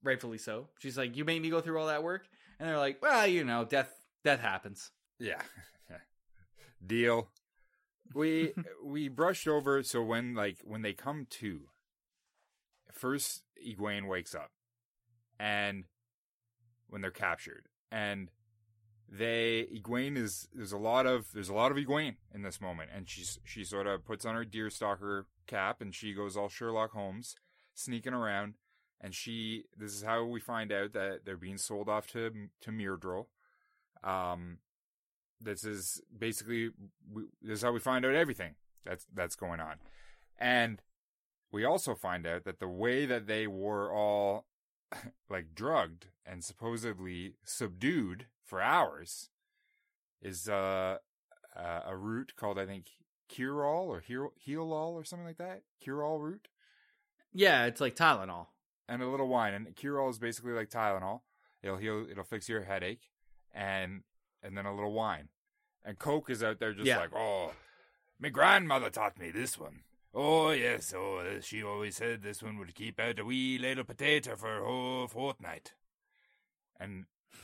rightfully 0.04 0.38
so. 0.38 0.68
She's 0.80 0.98
like, 0.98 1.16
"You 1.16 1.26
made 1.26 1.42
me 1.42 1.50
go 1.50 1.62
through 1.62 1.80
all 1.80 1.88
that 1.88 2.04
work," 2.04 2.28
and 2.60 2.68
they're 2.68 2.78
like, 2.78 3.02
"Well, 3.02 3.28
you 3.28 3.44
know, 3.44 3.66
death 3.66 3.94
death 4.24 4.40
happens." 4.40 4.92
Yeah. 5.20 5.42
Deal. 6.86 7.30
We 8.14 8.54
we 8.84 9.08
brushed 9.08 9.48
over 9.48 9.84
so 9.84 10.02
when 10.02 10.34
like 10.34 10.60
when 10.64 10.82
they 10.82 10.94
come 10.94 11.28
to 11.42 11.62
first 12.92 13.44
Egwene 13.66 14.08
wakes 14.08 14.34
up 14.34 14.52
and 15.40 15.86
when 16.88 17.02
they're 17.02 17.12
captured 17.12 17.68
and 17.92 18.32
they 19.12 19.68
Egwene 19.74 20.18
is 20.18 20.48
there's 20.54 20.72
a 20.72 20.78
lot 20.78 21.06
of 21.06 21.28
there's 21.34 21.50
a 21.50 21.54
lot 21.54 21.72
of 21.72 21.78
Egwene 21.78 22.16
in 22.34 22.42
this 22.42 22.62
moment 22.62 22.90
and 22.96 23.10
she's 23.10 23.40
she 23.44 23.64
sort 23.64 23.88
of 23.88 24.06
puts 24.06 24.26
on 24.26 24.36
her 24.36 24.46
deerstalker 24.46 25.24
cap 25.48 25.82
and 25.82 25.94
she 25.94 26.14
goes 26.14 26.36
all 26.36 26.50
Sherlock 26.50 26.92
Holmes 26.92 27.36
sneaking 27.74 28.14
around 28.14 28.56
and 29.02 29.14
she 29.14 29.64
this 29.78 29.94
is 29.94 30.04
how 30.04 30.24
we 30.24 30.40
find 30.40 30.72
out 30.72 30.94
that 30.94 31.22
they're 31.26 31.38
being 31.38 31.58
sold 31.58 31.90
off 31.90 32.08
to 32.08 32.32
to 32.62 32.72
Myrddraal 32.72 33.26
um 34.04 34.60
this 35.42 35.64
is 35.64 36.02
basically 36.18 36.70
we, 37.12 37.24
this 37.42 37.60
is 37.60 37.64
how 37.64 37.72
we 37.72 37.80
find 37.80 38.06
out 38.06 38.14
everything 38.14 38.56
that's 38.86 39.06
that's 39.14 39.36
going 39.36 39.60
on. 39.60 39.76
And 40.38 40.82
we 41.52 41.66
also 41.66 41.96
find 41.96 42.28
out 42.28 42.44
that 42.46 42.60
the 42.60 42.68
way 42.68 43.06
that 43.06 43.28
they 43.28 43.48
were 43.48 43.94
all 43.94 44.46
like 45.30 45.56
drugged 45.56 46.08
and 46.26 46.44
supposedly 46.44 47.36
subdued 47.44 48.28
for 48.46 48.62
hours 48.62 49.30
is 50.22 50.50
uh, 50.50 50.98
uh 51.56 51.80
a 51.86 51.96
root 51.96 52.34
called 52.36 52.60
i 52.60 52.66
think 52.66 52.88
curol 53.30 53.88
or 53.88 54.02
Heal- 54.02 54.34
healol 54.46 54.94
or 54.94 55.04
something 55.04 55.28
like 55.28 55.38
that? 55.38 55.62
Curol 55.86 56.20
root? 56.20 56.48
Yeah, 57.32 57.66
it's 57.66 57.80
like 57.80 57.96
Tylenol. 57.96 58.48
And 58.90 59.02
a 59.02 59.08
little 59.08 59.28
wine. 59.28 59.54
And 59.54 59.76
Curol 59.76 60.10
is 60.10 60.20
basically 60.20 60.52
like 60.54 60.70
Tylenol. 60.70 61.22
It'll 61.64 61.78
heal. 61.78 62.06
It'll 62.10 62.24
fix 62.24 62.50
your 62.50 62.64
headache, 62.64 63.10
and 63.54 64.02
and 64.44 64.58
then 64.58 64.66
a 64.66 64.74
little 64.74 64.92
wine. 64.94 65.30
And 65.86 65.98
Coke 66.00 66.30
is 66.30 66.44
out 66.44 66.60
there 66.60 66.74
just 66.74 66.88
Yeah. 66.88 66.98
like, 67.00 67.14
oh, 67.16 67.54
My 68.20 68.30
grandmother 68.30 68.90
taught 68.90 69.18
me 69.18 69.32
this 69.32 69.58
one. 69.58 69.84
Oh, 70.14 70.50
yes, 70.52 70.94
oh, 70.96 71.18
uh, 71.18 71.40
she 71.42 71.64
always 71.64 71.96
said 71.96 72.22
this 72.22 72.42
one 72.44 72.58
would 72.58 72.74
keep 72.76 73.00
out 73.00 73.20
a 73.20 73.24
wee 73.26 73.58
little 73.58 73.84
potato 73.86 74.36
for 74.36 74.58
a 74.60 74.66
whole 74.66 75.08
fortnight. 75.08 75.74
And 76.80 77.06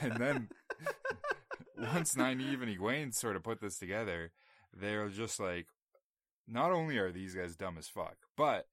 and 0.00 0.16
then 0.16 0.48
once 1.78 2.14
Nynaeve 2.14 2.62
and 2.62 2.78
Egwene 2.78 3.14
sort 3.14 3.36
of 3.36 3.42
put 3.42 3.60
this 3.60 3.78
together, 3.78 4.32
they're 4.72 5.08
just 5.08 5.38
like, 5.40 5.66
not 6.48 6.72
only 6.72 6.98
are 6.98 7.12
these 7.12 7.34
guys 7.34 7.56
dumb 7.56 7.76
as 7.78 7.88
fuck, 7.88 8.16
but 8.36 8.66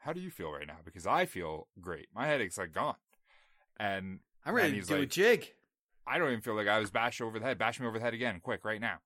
how 0.00 0.12
do 0.12 0.20
you 0.20 0.30
feel 0.30 0.50
right 0.50 0.66
now? 0.66 0.78
Because 0.84 1.06
I 1.06 1.26
feel 1.26 1.68
great. 1.80 2.08
My 2.14 2.26
headache's 2.26 2.58
like 2.58 2.72
gone. 2.72 2.96
And 3.78 4.20
I'm 4.44 4.54
ready 4.54 4.80
to 4.80 4.86
do 4.86 4.96
a 4.96 5.06
jig. 5.06 5.52
I 6.06 6.18
don't 6.18 6.28
even 6.28 6.40
feel 6.40 6.54
like 6.54 6.68
I 6.68 6.78
was 6.78 6.90
bashed 6.90 7.20
over 7.20 7.38
the 7.38 7.44
head. 7.44 7.58
Bash 7.58 7.78
me 7.78 7.86
over 7.86 7.98
the 7.98 8.04
head 8.04 8.14
again, 8.14 8.40
quick, 8.42 8.64
right 8.64 8.80
now. 8.80 8.98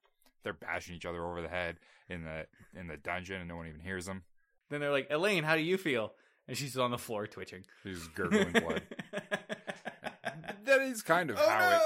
They're 0.43 0.53
bashing 0.53 0.95
each 0.95 1.07
other 1.07 1.25
over 1.25 1.43
the 1.43 1.49
head 1.49 1.77
in 2.09 2.25
the 2.25 2.47
in 2.79 2.87
the 2.87 2.97
dungeon, 2.97 3.41
and 3.41 3.49
no 3.49 3.57
one 3.57 3.67
even 3.67 3.81
hears 3.81 4.07
them. 4.07 4.23
Then 4.71 4.81
they're 4.81 4.93
like, 4.93 5.11
Elayne, 5.11 5.45
how 5.45 5.57
do 5.57 5.63
you 5.63 5.77
feel? 5.77 6.13
And 6.47 6.57
she's 6.57 6.77
on 6.77 6.91
the 6.91 6.99
floor 6.99 7.27
twitching. 7.27 7.65
She's 7.83 8.07
gurgling 8.09 8.53
blood. 8.53 8.83
that 10.65 10.81
is 10.83 11.03
kind 11.03 11.31
of 11.31 11.39
oh, 11.39 11.49
how 11.49 11.71
it. 11.71 11.81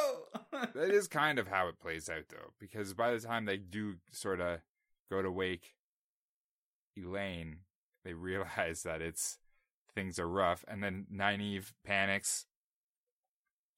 oh 0.53 0.67
That 0.75 0.91
is 0.91 1.09
kind 1.09 1.39
of 1.39 1.49
how 1.49 1.69
it 1.69 1.81
plays 1.81 2.09
out, 2.09 2.25
though, 2.29 2.53
because 2.59 2.95
by 2.95 3.13
the 3.13 3.21
time 3.21 3.45
they 3.45 3.57
do 3.57 3.97
sort 4.11 4.41
of 4.41 4.61
go 5.11 5.23
to 5.23 5.31
wake 5.31 5.75
Elayne, 6.99 7.59
they 8.09 8.15
realize 8.15 8.83
that 8.85 9.03
it's 9.03 9.39
things 9.95 10.19
are 10.19 10.29
rough, 10.29 10.65
and 10.67 10.83
then 10.83 11.07
Nynaeve 11.13 11.73
panics, 11.85 12.47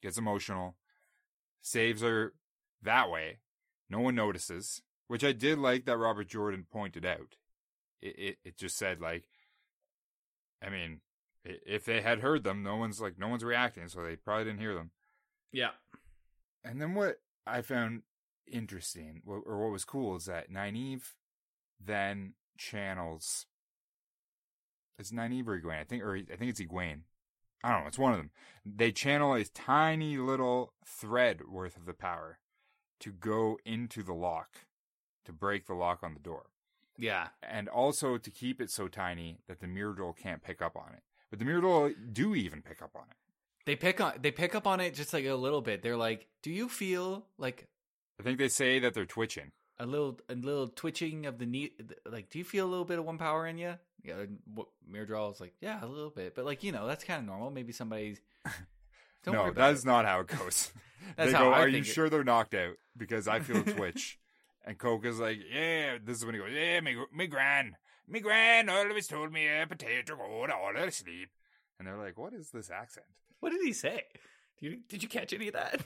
gets 0.02 0.18
emotional, 0.18 0.76
saves 1.60 2.02
her 2.02 2.34
that 2.82 3.10
way. 3.10 3.38
No 3.88 4.00
one 4.00 4.14
notices, 4.14 4.82
which 5.08 5.24
I 5.24 5.32
did 5.32 5.58
like 5.58 5.84
that 5.86 5.96
Robert 5.96 6.28
Jordan 6.28 6.66
pointed 6.70 7.04
out. 7.04 7.36
It 8.00 8.18
it, 8.18 8.38
it 8.44 8.56
just 8.56 8.76
said 8.76 9.00
like, 9.00 9.24
I 10.64 10.70
mean, 10.70 11.00
if 11.44 11.84
they 11.84 12.00
had 12.00 12.20
heard 12.20 12.44
them, 12.44 12.62
no 12.62 12.76
one's 12.76 13.00
like 13.00 13.18
no 13.18 13.28
one's 13.28 13.44
reacting, 13.44 13.88
so 13.88 14.02
they 14.02 14.16
probably 14.16 14.44
didn't 14.44 14.60
hear 14.60 14.74
them. 14.74 14.90
Yeah. 15.52 15.70
And 16.62 16.80
then 16.80 16.94
what 16.94 17.16
I 17.46 17.62
found 17.62 18.02
interesting, 18.46 19.22
or 19.26 19.62
what 19.62 19.72
was 19.72 19.84
cool, 19.84 20.16
is 20.16 20.26
that 20.26 20.52
Nynaeve 20.52 21.14
then 21.84 22.34
channels. 22.56 23.46
It's 25.00 25.10
Nynaeve 25.12 25.48
or 25.48 25.58
Egwene, 25.58 25.80
I 25.80 25.84
think, 25.84 26.02
or 26.02 26.14
I 26.14 26.36
think 26.36 26.50
it's 26.50 26.60
Egwene. 26.60 27.00
I 27.64 27.72
don't 27.72 27.80
know. 27.82 27.86
It's 27.88 27.98
one 27.98 28.12
of 28.12 28.18
them. 28.18 28.30
They 28.64 28.92
channel 28.92 29.34
a 29.34 29.44
tiny 29.44 30.18
little 30.18 30.74
thread 30.86 31.40
worth 31.48 31.76
of 31.76 31.86
the 31.86 31.94
power 31.94 32.38
to 33.00 33.10
go 33.10 33.58
into 33.64 34.02
the 34.02 34.12
lock, 34.12 34.66
to 35.24 35.32
break 35.32 35.66
the 35.66 35.74
lock 35.74 36.02
on 36.02 36.12
the 36.14 36.20
door, 36.20 36.50
Yeah. 36.98 37.28
and 37.42 37.68
also 37.68 38.18
to 38.18 38.30
keep 38.30 38.60
it 38.60 38.70
so 38.70 38.88
tiny 38.88 39.40
that 39.48 39.60
the 39.60 39.66
Myrddraal 39.66 40.16
can't 40.16 40.42
pick 40.42 40.60
up 40.60 40.76
on 40.76 40.92
it. 40.92 41.02
But 41.30 41.38
the 41.38 41.44
Myrddraal 41.46 42.12
do 42.12 42.34
even 42.34 42.60
pick 42.62 42.82
up 42.82 42.94
on 42.94 43.04
it. 43.10 43.16
They 43.66 43.76
pick 43.76 44.00
on 44.00 44.14
they 44.20 44.30
pick 44.30 44.54
up 44.54 44.66
on 44.66 44.80
it 44.80 44.94
just 44.94 45.12
like 45.12 45.24
a 45.26 45.34
little 45.34 45.60
bit. 45.62 45.82
They're 45.82 45.96
like, 45.96 46.26
"Do 46.42 46.50
you 46.50 46.68
feel 46.68 47.26
like 47.38 47.68
I 48.18 48.22
think 48.22 48.38
they 48.38 48.48
say 48.48 48.78
that 48.80 48.92
they're 48.94 49.06
twitching. 49.06 49.52
A 49.80 49.86
little 49.86 50.20
a 50.28 50.34
little 50.34 50.68
twitching 50.68 51.24
of 51.26 51.38
the 51.38 51.46
knee? 51.46 51.72
Like, 52.04 52.28
do 52.30 52.38
you 52.38 52.44
feel 52.44 52.66
a 52.66 52.70
little 52.70 52.84
bit 52.84 52.98
of 52.98 53.04
one 53.06 53.18
power 53.18 53.46
in 53.46 53.56
you?" 53.58 53.74
Yeah, 54.04 54.26
Myrddraal 54.90 55.32
is 55.32 55.40
like, 55.40 55.54
"Yeah, 55.60 55.82
a 55.82 55.86
little 55.86 56.10
bit," 56.10 56.34
but 56.34 56.44
like 56.44 56.62
you 56.62 56.70
know, 56.70 56.86
that's 56.86 57.02
kind 57.02 57.18
of 57.20 57.26
normal. 57.26 57.50
Maybe 57.50 57.72
somebody's. 57.72 58.20
No, 59.26 59.50
that's 59.52 59.84
not 59.84 60.06
how 60.06 60.20
it 60.20 60.28
goes. 60.28 60.72
That's 61.16 61.32
they 61.32 61.36
how 61.36 61.44
go, 61.44 61.52
I 61.52 61.60
"Are 61.60 61.68
you 61.68 61.78
it- 61.80 61.84
sure 61.86 62.08
they're 62.08 62.24
knocked 62.24 62.54
out?" 62.54 62.76
Because 62.96 63.28
I 63.28 63.40
feel 63.40 63.58
a 63.58 63.62
twitch. 63.64 64.18
and 64.64 64.78
Coke 64.78 65.04
is 65.04 65.18
like, 65.20 65.38
"Yeah." 65.52 65.98
This 66.02 66.16
is 66.18 66.24
when 66.24 66.34
he 66.34 66.40
goes, 66.40 66.52
"Yeah, 66.54 66.80
me, 66.80 66.96
me 67.14 67.26
gran, 67.26 67.76
me 68.08 68.20
gran 68.20 68.70
always 68.70 69.06
told 69.08 69.30
me 69.30 69.46
a 69.46 69.66
potato 69.66 70.16
go 70.16 70.46
to 70.46 70.54
all 70.54 70.72
to 70.74 70.90
sleep." 70.90 71.28
And 71.78 71.86
they're 71.86 71.98
like, 71.98 72.16
"What 72.18 72.32
is 72.32 72.50
this 72.50 72.70
accent?" 72.70 73.04
What 73.40 73.50
did 73.50 73.60
he 73.62 73.74
say? 73.74 74.04
Did 74.58 74.70
you, 74.72 74.78
did 74.88 75.02
you 75.02 75.08
catch 75.10 75.32
any 75.34 75.48
of 75.48 75.54
that? 75.54 75.82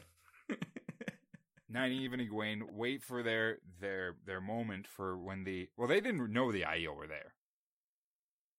Nynaeve 1.74 2.12
and 2.12 2.22
Egwene 2.22 2.62
wait 2.72 3.02
for 3.02 3.22
their 3.22 3.58
their 3.80 4.14
their 4.26 4.40
moment 4.40 4.86
for 4.86 5.16
when 5.18 5.44
the 5.44 5.68
well 5.76 5.88
they 5.88 6.00
didn't 6.00 6.32
know 6.32 6.52
the 6.52 6.62
Aiel 6.62 6.94
were 6.96 7.06
there, 7.06 7.34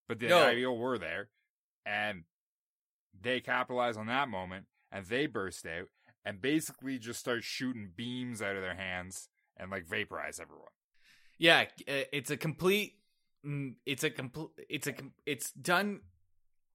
but 0.07 0.19
the 0.19 0.27
No. 0.27 0.45
Aiel 0.45 0.77
were 0.77 0.97
there, 0.97 1.29
and 1.85 2.23
they 3.19 3.39
capitalize 3.39 3.97
on 3.97 4.07
that 4.07 4.27
moment 4.29 4.65
and 4.91 5.05
they 5.05 5.25
burst 5.25 5.65
out 5.65 5.87
and 6.25 6.41
basically 6.41 6.97
just 6.99 7.19
start 7.19 7.43
shooting 7.43 7.91
beams 7.95 8.41
out 8.41 8.55
of 8.55 8.61
their 8.61 8.75
hands 8.75 9.29
and 9.57 9.71
like 9.71 9.85
vaporize 9.87 10.39
everyone. 10.39 10.67
yeah, 11.37 11.65
uh, 11.87 12.03
it's 12.11 12.29
a 12.31 12.37
complete. 12.37 12.95
mm, 13.45 13.75
It's 13.85 14.03
a 14.03 14.09
complete. 14.09 14.49
It's 14.69 14.87
a. 14.87 14.93
It's 15.25 15.51
done 15.51 16.01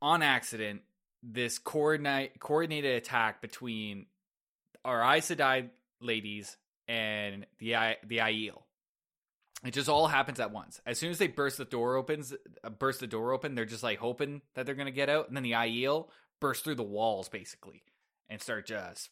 on 0.01 0.23
accident. 0.23 0.83
This 1.23 1.59
coordinate 1.59 2.41
coordinated 2.41 2.95
attack 2.97 3.43
between 3.43 4.07
our 4.85 5.03
Aes 5.03 5.29
Sedai 5.31 5.69
ladies 6.01 6.57
and 6.89 7.47
the 7.59 7.97
the 8.07 8.19
Aiel. 8.19 8.63
It 9.65 9.75
just 9.75 9.91
all 9.91 10.07
happens 10.07 10.41
at 10.41 10.53
once. 10.53 10.81
As 10.87 10.99
soon 10.99 11.11
as 11.11 11.19
they 11.19 11.27
burst 11.27 11.59
the 11.59 11.67
door 11.67 11.97
opens, 11.97 12.33
uh, 12.65 12.71
burst 12.71 13.01
the 13.01 13.07
door 13.07 13.33
open, 13.33 13.55
they're 13.55 13.67
just 13.67 13.83
like 13.83 13.99
hoping 13.99 14.41
that 14.55 14.65
they're 14.65 14.75
gonna 14.75 14.91
get 14.91 15.11
out, 15.11 15.29
and 15.29 15.37
then 15.37 15.43
the 15.43 15.53
Aiel 15.53 16.09
burst 16.41 16.65
through 16.65 16.77
the 16.77 16.83
walls 16.83 17.29
basically 17.29 17.83
and 18.29 18.41
start 18.41 18.67
just 18.67 19.11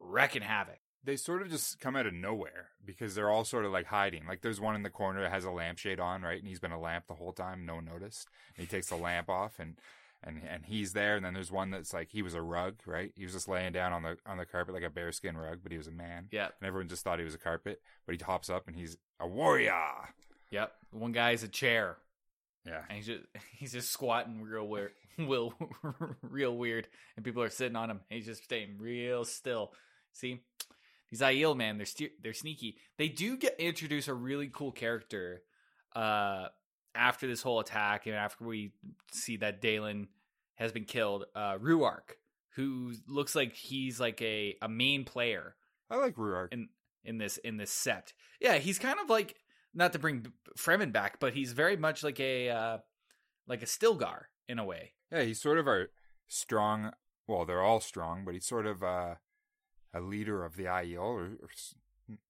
wrecking 0.00 0.42
havoc. 0.42 0.80
They 1.04 1.16
sort 1.16 1.42
of 1.42 1.50
just 1.50 1.78
come 1.78 1.94
out 1.94 2.06
of 2.06 2.12
nowhere 2.12 2.70
because 2.84 3.14
they're 3.14 3.30
all 3.30 3.44
sort 3.44 3.64
of 3.64 3.72
like 3.72 3.86
hiding. 3.86 4.26
Like 4.26 4.42
there's 4.42 4.60
one 4.60 4.74
in 4.74 4.82
the 4.82 4.90
corner 4.90 5.22
that 5.22 5.30
has 5.32 5.44
a 5.44 5.50
lampshade 5.50 6.00
on, 6.00 6.22
right? 6.22 6.38
And 6.38 6.48
he's 6.48 6.58
been 6.58 6.72
a 6.72 6.80
lamp 6.80 7.06
the 7.06 7.14
whole 7.14 7.32
time, 7.32 7.64
no 7.64 7.76
one 7.76 7.84
noticed. 7.84 8.28
And 8.56 8.66
he 8.66 8.70
takes 8.70 8.88
the 8.88 8.96
lamp 8.96 9.30
off 9.30 9.60
and 9.60 9.76
and 10.22 10.42
and 10.48 10.64
he's 10.64 10.92
there. 10.92 11.16
And 11.16 11.24
then 11.24 11.34
there's 11.34 11.52
one 11.52 11.70
that's 11.70 11.92
like 11.92 12.10
he 12.10 12.22
was 12.22 12.34
a 12.34 12.42
rug, 12.42 12.76
right? 12.86 13.12
He 13.16 13.24
was 13.24 13.32
just 13.32 13.48
laying 13.48 13.72
down 13.72 13.92
on 13.92 14.02
the 14.02 14.16
on 14.26 14.38
the 14.38 14.46
carpet 14.46 14.74
like 14.74 14.82
a 14.82 14.90
bearskin 14.90 15.36
rug, 15.36 15.60
but 15.62 15.72
he 15.72 15.78
was 15.78 15.86
a 15.86 15.92
man. 15.92 16.28
Yeah, 16.30 16.48
And 16.60 16.66
everyone 16.66 16.88
just 16.88 17.04
thought 17.04 17.18
he 17.18 17.24
was 17.24 17.34
a 17.34 17.38
carpet, 17.38 17.80
but 18.06 18.16
he 18.16 18.22
hops 18.24 18.50
up 18.50 18.66
and 18.66 18.76
he's 18.76 18.96
a 19.20 19.26
warrior. 19.26 19.74
yep. 20.50 20.72
One 20.90 21.12
guy's 21.12 21.42
a 21.42 21.48
chair. 21.48 21.96
Yeah. 22.64 22.82
and 22.88 22.96
he's 22.96 23.06
just 23.06 23.24
he's 23.56 23.72
just 23.72 23.90
squatting 23.92 24.42
real 24.42 24.66
weird, 24.66 24.92
will 25.18 25.54
real 26.22 26.56
weird, 26.56 26.88
and 27.16 27.24
people 27.24 27.42
are 27.42 27.50
sitting 27.50 27.76
on 27.76 27.90
him. 27.90 28.00
He's 28.10 28.26
just 28.26 28.44
staying 28.44 28.76
real 28.78 29.24
still. 29.24 29.72
See, 30.12 30.40
these 31.10 31.20
Aiel 31.20 31.56
man, 31.56 31.76
they're 31.78 31.86
ste- 31.86 32.20
they're 32.22 32.34
sneaky. 32.34 32.76
They 32.98 33.08
do 33.08 33.36
get 33.36 33.54
introduce 33.58 34.08
a 34.08 34.14
really 34.14 34.48
cool 34.52 34.72
character 34.72 35.42
uh, 35.94 36.48
after 36.98 37.26
this 37.26 37.42
whole 37.42 37.60
attack, 37.60 38.06
and 38.06 38.14
after 38.14 38.44
we 38.44 38.72
see 39.12 39.36
that 39.38 39.62
Dailin 39.62 40.08
has 40.56 40.72
been 40.72 40.84
killed. 40.84 41.24
Uh, 41.34 41.56
Rhuarc, 41.58 42.16
who 42.56 42.92
looks 43.06 43.34
like 43.34 43.54
he's 43.54 44.00
like 44.00 44.20
a 44.20 44.56
a 44.60 44.68
main 44.68 45.04
player 45.04 45.54
I 45.90 45.96
like 45.96 46.16
Rhuarc. 46.16 46.52
in 46.52 46.68
in 47.04 47.18
this 47.18 47.38
in 47.38 47.56
this 47.56 47.70
set. 47.70 48.12
Yeah, 48.40 48.58
he's 48.58 48.78
kind 48.78 48.98
of 49.00 49.08
like 49.08 49.36
not 49.74 49.92
to 49.92 49.98
bring 49.98 50.26
Fremen 50.56 50.92
back, 50.92 51.20
but 51.20 51.34
he's 51.34 51.52
very 51.52 51.76
much 51.76 52.02
like 52.02 52.20
a 52.20 52.50
uh, 52.50 52.78
like 53.46 53.62
a 53.62 53.66
Stilgar 53.66 54.24
in 54.48 54.58
a 54.58 54.64
way. 54.64 54.92
Yeah, 55.12 55.22
he's 55.22 55.40
sort 55.40 55.58
of 55.58 55.66
a 55.66 55.86
strong. 56.26 56.92
Well, 57.26 57.44
they're 57.44 57.62
all 57.62 57.80
strong, 57.80 58.24
but 58.24 58.34
he's 58.34 58.46
sort 58.46 58.66
of 58.66 58.82
uh, 58.82 59.14
a 59.94 60.00
leader 60.00 60.44
of 60.44 60.56
the 60.56 60.64
Aiel, 60.64 60.98
or, 60.98 61.24
or 61.24 61.48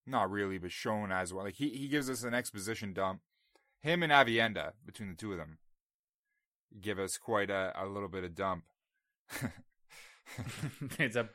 not 0.07 0.31
really, 0.31 0.59
but 0.59 0.73
shown 0.73 1.13
as 1.13 1.33
well. 1.33 1.45
Like 1.45 1.55
he 1.55 1.71
he 1.71 1.89
gives 1.89 2.11
us 2.11 2.23
an 2.25 2.35
exposition 2.35 2.93
dump. 2.93 3.21
Him 3.81 4.03
and 4.03 4.13
Aviendha, 4.13 4.73
between 4.85 5.09
the 5.09 5.15
two 5.15 5.33
of 5.33 5.39
them, 5.39 5.59
give 6.81 6.99
us 6.99 7.17
quite 7.17 7.51
a, 7.51 7.73
a 7.77 7.87
little 7.87 8.09
bit 8.09 8.25
of 8.25 8.35
dump. 8.35 8.65
it's 10.99 11.17
a 11.17 11.29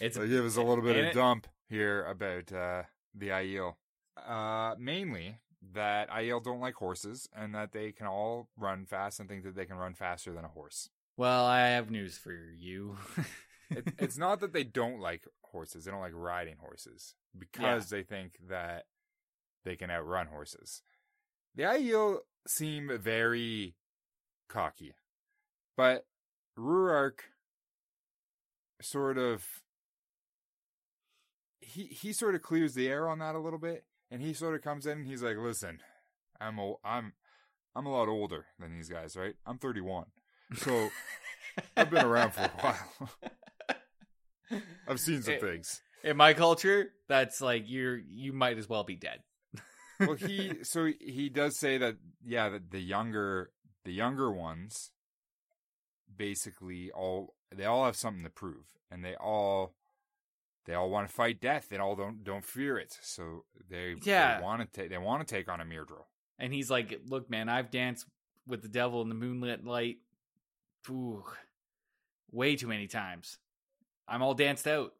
it's 0.00 0.16
they 0.16 0.28
give 0.28 0.44
us 0.44 0.56
a 0.56 0.62
little 0.62 0.84
bit 0.84 0.96
of 0.96 1.04
it- 1.06 1.14
dump 1.14 1.46
here 1.68 2.04
about 2.04 2.52
uh, 2.52 2.82
the 3.14 3.28
Aiel. 3.28 3.74
Uh, 4.16 4.74
mainly 4.78 5.38
that 5.72 6.10
Aiel 6.10 6.42
don't 6.42 6.60
like 6.60 6.74
horses, 6.74 7.28
and 7.34 7.54
that 7.54 7.72
they 7.72 7.92
can 7.92 8.06
all 8.06 8.48
run 8.56 8.86
fast 8.86 9.18
and 9.20 9.28
think 9.28 9.44
that 9.44 9.56
they 9.56 9.64
can 9.64 9.76
run 9.76 9.94
faster 9.94 10.32
than 10.32 10.44
a 10.44 10.48
horse. 10.48 10.90
well. 11.16 11.44
I 11.46 11.68
have 11.68 11.90
news 11.90 12.18
for 12.18 12.32
you. 12.32 12.96
it, 13.70 13.94
it's 13.98 14.18
not 14.18 14.40
that 14.40 14.52
they 14.52 14.64
don't 14.64 15.00
like 15.00 15.26
horses; 15.42 15.84
they 15.84 15.90
don't 15.90 16.00
like 16.00 16.12
riding 16.14 16.56
horses 16.60 17.14
because 17.36 17.88
they 17.88 18.02
think 18.02 18.36
that 18.48 18.86
they 19.64 19.76
can 19.76 19.90
outrun 19.90 20.26
horses. 20.26 20.82
The 21.56 21.62
Aiel 21.64 22.18
seem 22.48 22.90
very 23.00 23.74
cocky, 24.48 24.94
but 25.76 26.04
Rhuarc 26.58 27.20
sort 28.82 29.18
of 29.18 29.44
he 31.60 31.84
he 31.86 32.12
sort 32.12 32.34
of 32.34 32.42
clears 32.42 32.74
the 32.74 32.88
air 32.88 33.08
on 33.08 33.18
that 33.20 33.34
a 33.34 33.38
little 33.38 33.58
bit, 33.58 33.84
and 34.10 34.20
he 34.20 34.32
sort 34.34 34.54
of 34.54 34.62
comes 34.62 34.86
in 34.86 34.98
and 34.98 35.06
he's 35.06 35.22
like, 35.22 35.36
"Listen, 35.36 35.78
I'm 36.40 36.58
a, 36.58 36.74
I'm 36.84 37.12
I'm 37.74 37.86
a 37.86 37.92
lot 37.92 38.08
older 38.08 38.46
than 38.58 38.72
these 38.72 38.88
guys, 38.88 39.16
right? 39.16 39.34
I'm 39.46 39.58
31, 39.58 40.06
so 40.56 40.88
I've 41.76 41.90
been 41.90 42.04
around 42.04 42.32
for 42.32 42.42
a 42.42 42.48
while." 42.60 43.10
I've 44.86 45.00
seen 45.00 45.22
some 45.22 45.34
Eh, 45.34 45.38
things. 45.40 45.80
in 46.04 46.16
my 46.16 46.34
culture, 46.34 46.90
that's 47.08 47.40
like 47.40 47.64
you're 47.66 47.96
you 47.96 48.32
might 48.32 48.58
as 48.58 48.68
well 48.68 48.84
be 48.84 48.96
dead. 48.96 49.20
Well, 50.06 50.16
he 50.16 50.62
so 50.62 50.90
he 51.00 51.28
does 51.28 51.58
say 51.58 51.78
that 51.78 51.96
yeah, 52.24 52.48
that 52.48 52.70
the 52.70 52.80
younger 52.80 53.50
the 53.84 53.92
younger 53.92 54.30
ones 54.32 54.92
basically 56.16 56.90
all 56.92 57.34
they 57.54 57.64
all 57.64 57.84
have 57.84 57.96
something 57.96 58.24
to 58.24 58.30
prove, 58.30 58.64
and 58.90 59.04
they 59.04 59.14
all 59.16 59.74
they 60.66 60.74
all 60.74 60.90
want 60.90 61.08
to 61.08 61.14
fight 61.14 61.40
death. 61.40 61.68
They 61.68 61.78
all 61.78 61.96
don't 61.96 62.24
don't 62.24 62.44
fear 62.44 62.78
it, 62.78 62.96
so 63.02 63.44
they 63.68 63.94
Yeah. 64.02 64.40
want 64.40 64.60
to 64.62 64.80
take 64.80 64.90
they 64.90 64.98
want 64.98 65.26
to 65.26 65.34
take 65.34 65.48
on 65.48 65.60
a 65.60 65.64
Myrddraal. 65.64 66.06
and 66.38 66.52
he's 66.52 66.70
like, 66.70 67.00
"Look, 67.06 67.30
man, 67.30 67.48
I've 67.48 67.70
danced 67.70 68.06
with 68.46 68.62
the 68.62 68.68
devil 68.68 69.00
in 69.02 69.08
the 69.08 69.14
moonlit 69.14 69.64
light, 69.64 69.98
ooh, 70.90 71.24
way 72.32 72.56
too 72.56 72.66
many 72.66 72.86
times. 72.88 73.38
I'm 74.08 74.22
all 74.22 74.34
danced 74.34 74.66
out." 74.66 74.94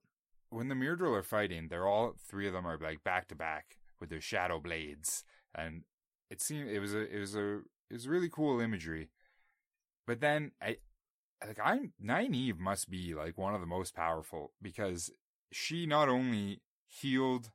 when 0.51 0.69
the 0.69 0.75
Myrddraal 0.77 1.19
are 1.19 1.23
fighting, 1.25 1.67
they're 1.67 1.87
all 1.89 2.15
three 2.29 2.47
of 2.47 2.53
them 2.53 2.65
are 2.65 2.79
like 2.79 3.03
back 3.03 3.27
to 3.27 3.35
back 3.35 3.77
with 4.01 4.11
their 4.11 4.21
shadow 4.21 4.59
blades, 4.59 5.25
and 5.55 5.83
it 6.31 6.41
seemed 6.41 6.69
it 6.71 6.81
was 6.81 6.95
a 6.95 7.15
it 7.15 7.19
was 7.19 7.35
a 7.35 7.57
it 7.91 7.93
was 7.93 8.09
really 8.09 8.29
cool 8.29 8.61
imagery. 8.61 9.11
But 10.07 10.21
then 10.21 10.53
I 10.61 10.79
like 11.47 11.59
I'm 11.63 11.93
Nynaeve 12.03 12.59
must 12.59 12.91
be 12.91 13.15
like 13.15 13.39
one 13.39 13.55
of 13.55 13.61
the 13.61 13.67
most 13.67 13.95
powerful 13.95 14.53
because 14.61 15.11
she 15.53 15.87
not 15.87 16.09
only 16.09 16.61
healed 16.87 17.51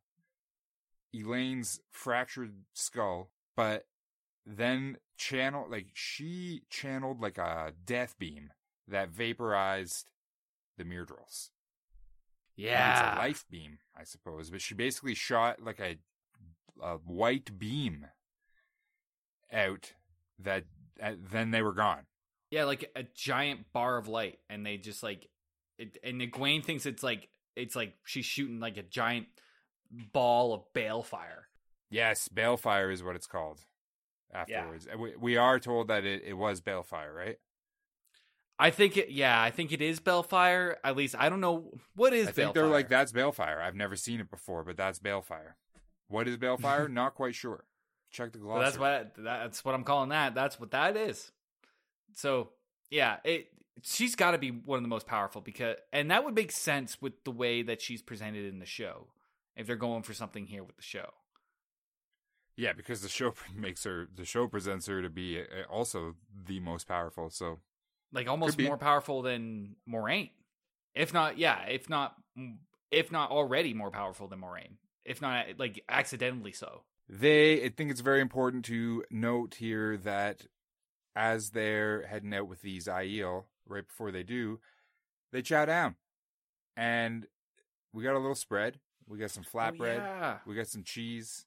Elayne's 1.16 1.80
fractured 1.92 2.54
skull, 2.74 3.32
but 3.56 3.86
then 4.46 4.98
channel 5.18 5.68
like 5.70 5.88
she 5.94 6.64
channeled 6.70 7.22
like 7.22 7.38
a 7.38 7.74
death 7.86 8.16
beam 8.18 8.52
that 8.88 9.10
vaporized 9.10 10.10
the 10.78 10.84
Myrddraals. 10.84 11.50
Yeah, 12.56 12.92
It's 12.92 13.18
a 13.18 13.20
life 13.20 13.46
beam, 13.50 13.78
I 13.98 14.04
suppose. 14.04 14.50
But 14.50 14.62
she 14.62 14.74
basically 14.74 15.16
shot 15.16 15.62
like 15.62 15.80
a 15.80 15.98
a 16.84 16.96
white 16.98 17.58
beam 17.60 18.08
out 19.52 19.94
that 20.40 20.66
uh, 21.02 21.14
then 21.32 21.52
they 21.52 21.62
were 21.62 21.74
gone. 21.74 22.04
yeah, 22.52 22.66
like 22.66 22.90
a 22.96 23.04
giant 23.16 23.72
bar 23.74 23.98
of 23.98 24.08
light, 24.08 24.40
and 24.50 24.66
they 24.66 24.78
just 24.78 25.04
like, 25.04 25.28
it, 25.78 25.98
and 26.04 26.22
Egwene 26.22 26.64
thinks 26.64 26.86
it's 26.86 27.04
like 27.04 27.30
it's 27.56 27.76
like 27.76 27.94
she's 28.06 28.26
shooting 28.26 28.60
like 28.60 28.78
a 28.78 28.84
giant 28.84 29.28
ball 30.14 30.54
of 30.54 30.62
balefire. 30.76 31.44
Yes, 31.90 32.30
balefire 32.34 32.92
is 32.94 33.04
what 33.04 33.16
it's 33.16 33.28
called. 33.28 33.62
Afterwards, 34.32 34.86
And 34.86 35.00
we, 35.00 35.16
we 35.20 35.38
are 35.38 35.60
told 35.60 35.88
that 35.88 36.06
it, 36.06 36.22
it 36.24 36.34
was 36.34 36.62
balefire, 36.62 37.12
right? 37.16 37.38
I 38.60 38.70
think 38.70 38.96
it, 38.96 39.10
yeah, 39.10 39.42
I 39.42 39.50
think 39.50 39.72
it 39.72 39.82
is 39.82 40.00
Balefire. 40.00 40.76
At 40.84 40.96
least 40.96 41.16
I 41.18 41.30
don't 41.30 41.42
know 41.42 41.72
what 41.96 42.14
is 42.14 42.28
I 42.28 42.32
think 42.32 42.52
Balefire. 42.52 42.54
they're 42.54 42.68
like 42.68 42.90
that's 42.90 43.12
balefire. 43.12 43.60
I've 43.60 43.74
never 43.76 43.96
seen 43.96 44.20
it 44.20 44.30
before, 44.30 44.64
but 44.64 44.78
that's 44.78 45.00
balefire. 45.00 45.54
What 46.10 46.28
is 46.28 46.38
balefire? 46.38 46.90
Not 46.92 47.16
quite 47.16 47.36
sure. 47.36 47.64
Check 48.12 48.34
the 48.34 48.40
But 48.40 48.44
glossary. 48.46 48.64
that's 48.66 48.78
what 48.78 49.14
that's 49.24 49.66
what 49.66 49.76
I'm 49.76 49.84
calling 49.84 50.10
that. 50.10 50.36
That's 50.36 50.60
what 50.60 50.72
that 50.72 50.98
is. 50.98 51.32
So 52.14 52.50
yeah, 52.90 53.18
it 53.24 53.48
she's 53.84 54.16
got 54.16 54.32
to 54.32 54.38
be 54.38 54.50
one 54.50 54.78
of 54.78 54.84
the 54.84 54.90
most 54.90 55.08
powerful 55.08 55.40
because, 55.42 55.78
and 55.94 56.12
that 56.12 56.26
would 56.26 56.36
make 56.36 56.52
sense 56.52 57.02
with 57.02 57.24
the 57.24 57.32
way 57.32 57.62
that 57.62 57.82
she's 57.82 58.02
presented 58.02 58.46
in 58.52 58.60
the 58.60 58.66
show. 58.66 59.08
If 59.56 59.68
they're 59.68 59.76
going 59.76 60.04
for 60.04 60.14
something 60.14 60.48
here 60.48 60.64
with 60.64 60.76
the 60.78 60.82
show, 60.82 61.10
Yeah, 62.56 62.74
because 62.74 63.02
the 63.02 63.10
show 63.10 63.34
makes 63.56 63.84
her, 63.84 64.08
the 64.14 64.26
show 64.26 64.48
presents 64.48 64.88
her 64.88 65.02
to 65.02 65.10
be 65.10 65.40
uh, 65.40 65.44
also 65.70 66.16
the 66.48 66.60
most 66.60 66.88
powerful. 66.88 67.30
So 67.30 67.60
like 68.12 68.28
almost 68.28 68.60
more 68.60 68.78
powerful 68.78 69.22
than 69.22 69.76
Moiraine, 69.88 70.32
if 70.96 71.14
not, 71.14 71.38
yeah, 71.38 71.64
if 71.66 71.90
not, 71.90 72.16
if 72.92 73.12
not 73.12 73.32
already 73.32 73.74
more 73.74 73.92
powerful 73.92 74.28
than 74.28 74.40
Moiraine, 74.42 74.78
if 75.10 75.22
not 75.22 75.46
like 75.58 75.84
accidentally 75.90 76.54
so. 76.54 76.84
They, 77.10 77.66
I 77.66 77.70
think 77.70 77.90
it's 77.90 78.02
very 78.02 78.22
important 78.22 78.64
to 78.66 79.04
note 79.10 79.56
here 79.56 79.98
that 79.98 80.46
as 81.16 81.50
they're 81.50 82.06
heading 82.06 82.34
out 82.34 82.48
with 82.48 82.62
these 82.62 82.86
Aiel, 82.86 83.46
right 83.68 83.86
before 83.86 84.12
they 84.12 84.22
do, 84.22 84.60
they 85.32 85.42
chow 85.42 85.66
down. 85.66 85.96
And 86.78 87.26
we 87.92 88.04
got 88.04 88.14
a 88.16 88.20
little 88.20 88.36
spread. 88.36 88.80
We 89.08 89.18
got 89.18 89.32
some 89.32 89.44
oh, 89.48 89.58
flatbread. 89.58 90.00
Oh, 90.00 90.20
yeah. 90.20 90.38
We 90.46 90.54
got 90.54 90.68
some 90.68 90.84
cheese 90.84 91.46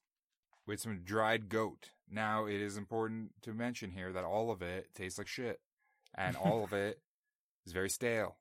with 0.67 0.81
some 0.81 0.99
dried 1.05 1.47
goat. 1.47 1.91
Now, 2.11 2.45
it 2.45 2.59
is 2.59 2.75
important 2.75 3.31
to 3.43 3.53
mention 3.53 3.91
here 3.91 4.11
that 4.11 4.25
all 4.25 4.51
of 4.51 4.61
it 4.61 4.89
tastes 4.93 5.17
like 5.17 5.27
shit. 5.27 5.61
And 6.13 6.35
all 6.35 6.65
of 6.65 6.73
it 6.73 6.99
is 7.65 7.71
very 7.71 7.89
stale. 7.89 8.35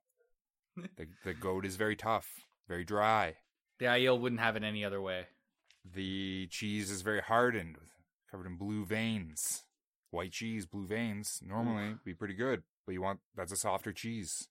The, 0.77 1.07
the 1.25 1.35
goat 1.35 1.65
is 1.65 1.77
very 1.77 1.95
tough, 1.95 2.27
very 2.67 2.85
dry. 2.85 3.37
The 3.83 3.89
Aiel 3.89 4.21
wouldn't 4.21 4.41
have 4.41 4.55
it 4.55 4.63
any 4.63 4.85
other 4.85 5.01
way. 5.01 5.27
The 5.85 6.47
cheese 6.53 6.89
is 6.89 7.03
very 7.03 7.21
hardened, 7.21 7.79
covered 8.31 8.47
in 8.47 8.55
blue 8.55 8.85
veins. 8.85 9.65
White 10.13 10.31
cheese, 10.31 10.67
blue 10.67 10.87
veins, 10.87 11.41
normally 11.45 11.97
be 12.05 12.15
pretty 12.15 12.35
good, 12.35 12.63
but 12.87 12.93
you 12.93 13.03
want 13.03 13.19
that's 13.35 13.51
a 13.51 13.57
softer 13.57 13.93
cheese. 13.93 14.47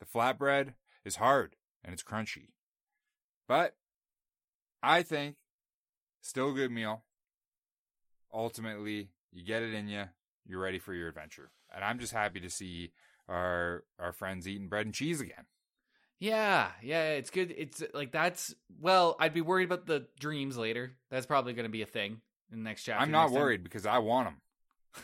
The 0.00 0.06
flatbread 0.06 0.74
is 1.04 1.16
hard 1.16 1.54
and 1.84 1.92
it's 1.92 2.02
crunchy. 2.02 2.48
But 3.46 3.76
I 4.82 5.04
think 5.04 5.36
still 6.20 6.50
a 6.50 6.54
good 6.54 6.72
meal. 6.72 7.04
Ultimately, 8.32 9.10
you 9.30 9.44
get 9.44 9.62
it 9.62 9.72
in 9.72 9.86
you, 9.86 10.06
you're 10.44 10.58
ready 10.58 10.80
for 10.80 10.94
your 10.94 11.10
adventure. 11.10 11.52
And 11.72 11.84
I'm 11.84 12.00
just 12.00 12.12
happy 12.12 12.40
to 12.40 12.50
see 12.50 12.90
our 13.28 13.84
our 14.00 14.12
friends 14.12 14.48
eating 14.48 14.66
bread 14.66 14.86
and 14.86 14.94
cheese 14.96 15.20
again. 15.20 15.44
Yeah, 16.24 16.70
yeah, 16.82 17.10
it's 17.10 17.28
good. 17.28 17.54
It's 17.54 17.82
like 17.92 18.10
that's 18.10 18.54
well, 18.80 19.14
I'd 19.20 19.34
be 19.34 19.42
worried 19.42 19.66
about 19.66 19.84
the 19.84 20.06
dreams 20.18 20.56
later. 20.56 20.92
That's 21.10 21.26
probably 21.26 21.52
going 21.52 21.66
to 21.66 21.70
be 21.70 21.82
a 21.82 21.86
thing 21.86 22.22
in 22.50 22.60
the 22.60 22.64
next 22.64 22.84
chapter. 22.84 23.02
I'm 23.02 23.10
not 23.10 23.24
next 23.24 23.32
time. 23.32 23.42
worried 23.42 23.62
because 23.62 23.84
I 23.84 23.98
want 23.98 24.28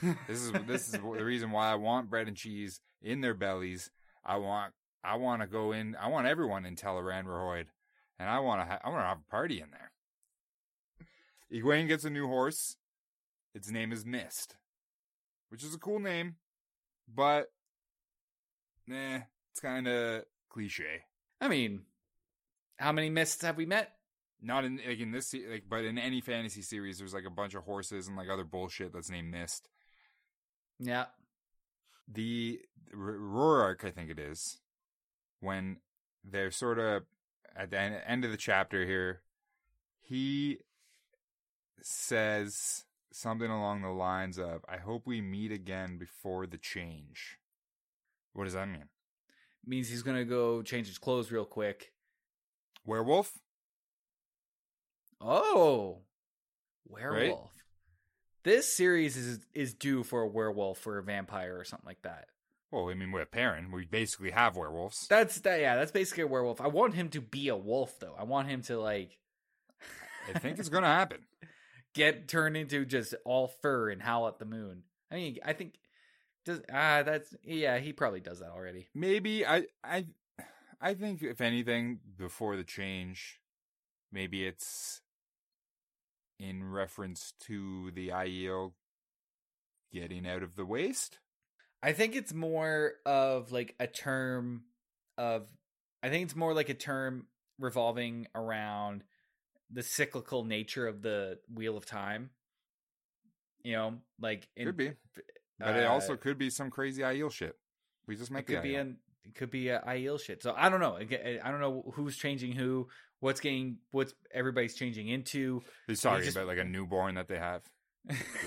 them. 0.00 0.16
this 0.26 0.40
is 0.40 0.52
this 0.66 0.86
is 0.86 0.92
the 0.92 1.00
reason 1.00 1.50
why 1.50 1.70
I 1.70 1.74
want 1.74 2.08
bread 2.08 2.26
and 2.26 2.34
cheese 2.34 2.80
in 3.02 3.20
their 3.20 3.34
bellies. 3.34 3.90
I 4.24 4.38
want 4.38 4.72
I 5.04 5.16
want 5.16 5.42
to 5.42 5.46
go 5.46 5.72
in. 5.72 5.94
I 6.00 6.08
want 6.08 6.26
everyone 6.26 6.64
in 6.64 6.74
Tel'aran'rhiod, 6.74 7.66
and 8.18 8.30
I 8.30 8.38
want 8.38 8.62
to 8.62 8.64
ha- 8.64 8.80
I 8.82 8.88
want 8.88 9.02
to 9.02 9.08
have 9.08 9.18
a 9.18 9.30
party 9.30 9.60
in 9.60 9.68
there. 9.72 9.92
Egwene 11.52 11.86
gets 11.86 12.04
a 12.04 12.10
new 12.10 12.28
horse. 12.28 12.76
Its 13.54 13.70
name 13.70 13.92
is 13.92 14.06
Mist, 14.06 14.56
which 15.50 15.62
is 15.62 15.74
a 15.74 15.78
cool 15.78 15.98
name, 15.98 16.36
but 17.14 17.52
nah, 18.86 19.18
it's 19.50 19.60
kind 19.60 19.86
of 19.86 20.24
cliche. 20.48 21.02
I 21.40 21.48
mean, 21.48 21.82
how 22.76 22.92
many 22.92 23.10
mists 23.10 23.42
have 23.42 23.56
we 23.56 23.66
met? 23.66 23.92
Not 24.42 24.64
in 24.64 24.80
like 24.86 24.98
in 25.00 25.12
this 25.12 25.34
like, 25.34 25.64
but 25.68 25.84
in 25.84 25.98
any 25.98 26.20
fantasy 26.20 26.62
series, 26.62 26.98
there's 26.98 27.14
like 27.14 27.26
a 27.26 27.30
bunch 27.30 27.54
of 27.54 27.64
horses 27.64 28.08
and 28.08 28.16
like 28.16 28.28
other 28.30 28.44
bullshit 28.44 28.92
that's 28.92 29.10
named 29.10 29.30
Mist. 29.30 29.68
Yeah. 30.78 31.06
the 32.08 32.60
R- 32.92 33.76
I 33.82 33.90
think 33.90 34.10
it 34.10 34.18
is, 34.18 34.58
when 35.40 35.76
they're 36.24 36.50
sort 36.50 36.78
of 36.78 37.04
at 37.54 37.70
the 37.70 37.78
en- 37.78 38.00
end 38.06 38.24
of 38.24 38.30
the 38.30 38.36
chapter 38.36 38.86
here, 38.86 39.20
he 40.00 40.58
says 41.82 42.84
something 43.12 43.50
along 43.50 43.82
the 43.82 43.88
lines 43.88 44.38
of, 44.38 44.64
I 44.68 44.78
hope 44.78 45.06
we 45.06 45.20
meet 45.20 45.52
again 45.52 45.98
before 45.98 46.46
the 46.46 46.58
change. 46.58 47.38
What 48.32 48.44
does 48.44 48.54
that 48.54 48.68
mean? 48.68 48.88
Means 49.66 49.88
he's 49.88 50.02
to 50.16 50.24
go 50.24 50.62
change 50.62 50.86
his 50.88 50.98
clothes 50.98 51.30
real 51.30 51.44
quick. 51.44 51.92
Werewolf? 52.84 53.38
Oh. 55.20 55.98
Werewolf. 56.88 57.50
This 58.42 58.74
series 58.74 59.16
is 59.16 59.40
is 59.52 59.74
due 59.74 60.02
for 60.02 60.22
a 60.22 60.28
werewolf 60.28 60.86
or 60.86 60.98
a 60.98 61.02
vampire 61.02 61.58
or 61.58 61.64
something 61.64 61.86
like 61.86 62.02
that. 62.02 62.28
Well, 62.70 62.88
I 62.88 62.94
mean, 62.94 63.12
with 63.12 63.30
Perrin, 63.30 63.70
we 63.70 63.84
basically 63.84 64.30
have 64.30 64.56
werewolves. 64.56 65.06
That's 65.08 65.40
that 65.40 65.60
yeah, 65.60 65.76
that's 65.76 65.92
basically 65.92 66.22
a 66.22 66.28
werewolf. 66.28 66.60
I 66.60 66.68
want 66.68 66.94
him 66.94 67.10
to 67.10 67.20
be 67.20 67.48
a 67.48 67.56
wolf 67.56 67.98
though. 68.00 68.14
I 68.18 68.24
want 68.24 68.48
him 68.48 68.62
to 68.62 68.80
like 68.80 69.18
I 70.34 70.38
think 70.38 70.58
it's 70.58 70.68
to 70.68 70.80
happen. 70.82 71.18
get 71.94 72.28
turned 72.28 72.56
into 72.56 72.84
just 72.84 73.14
all 73.24 73.48
fur 73.48 73.90
and 73.90 74.00
howl 74.00 74.28
at 74.28 74.38
the 74.38 74.44
moon. 74.44 74.82
I 75.10 75.16
mean, 75.16 75.38
I 75.44 75.52
think 75.52 75.74
does 76.44 76.60
ah 76.72 77.02
that's 77.02 77.34
yeah, 77.42 77.78
he 77.78 77.92
probably 77.92 78.20
does 78.20 78.40
that 78.40 78.50
already. 78.50 78.88
Maybe 78.94 79.46
I 79.46 79.64
I 79.84 80.06
I 80.80 80.94
think 80.94 81.22
if 81.22 81.40
anything 81.40 82.00
before 82.16 82.56
the 82.56 82.64
change, 82.64 83.40
maybe 84.12 84.46
it's 84.46 85.02
in 86.38 86.64
reference 86.64 87.34
to 87.40 87.90
the 87.92 88.08
Aiel 88.08 88.72
getting 89.92 90.26
out 90.26 90.42
of 90.42 90.56
the 90.56 90.64
waste. 90.64 91.18
I 91.82 91.92
think 91.92 92.16
it's 92.16 92.32
more 92.32 92.94
of 93.04 93.52
like 93.52 93.74
a 93.78 93.86
term 93.86 94.64
of 95.18 95.46
I 96.02 96.08
think 96.08 96.24
it's 96.24 96.36
more 96.36 96.54
like 96.54 96.68
a 96.68 96.74
term 96.74 97.26
revolving 97.58 98.26
around 98.34 99.04
the 99.70 99.82
cyclical 99.82 100.44
nature 100.44 100.86
of 100.86 101.02
the 101.02 101.38
wheel 101.52 101.76
of 101.76 101.86
time. 101.86 102.30
You 103.62 103.72
know, 103.72 103.94
like 104.18 104.48
in, 104.56 104.66
but 105.60 105.76
it 105.76 105.84
uh, 105.84 105.92
also 105.92 106.16
could 106.16 106.38
be 106.38 106.50
some 106.50 106.70
crazy 106.70 107.02
Aiel 107.02 107.30
shit. 107.30 107.56
We 108.06 108.16
just 108.16 108.30
make 108.30 108.48
it 108.48 108.54
could 108.54 108.62
be 108.62 108.74
an 108.74 108.96
it 109.24 109.34
could 109.34 109.50
be 109.50 109.68
a 109.68 109.80
Aiel 109.80 110.20
shit. 110.20 110.42
So 110.42 110.54
I 110.56 110.68
don't 110.68 110.80
know. 110.80 110.96
I 110.96 111.50
don't 111.50 111.60
know 111.60 111.92
who's 111.94 112.16
changing 112.16 112.52
who, 112.52 112.88
what's 113.20 113.40
getting 113.40 113.78
what's 113.90 114.14
everybody's 114.32 114.74
changing 114.74 115.08
into. 115.08 115.62
He's 115.86 116.00
talking 116.00 116.24
just- 116.24 116.36
about 116.36 116.48
like 116.48 116.58
a 116.58 116.64
newborn 116.64 117.14
that 117.14 117.28
they 117.28 117.38
have. 117.38 117.62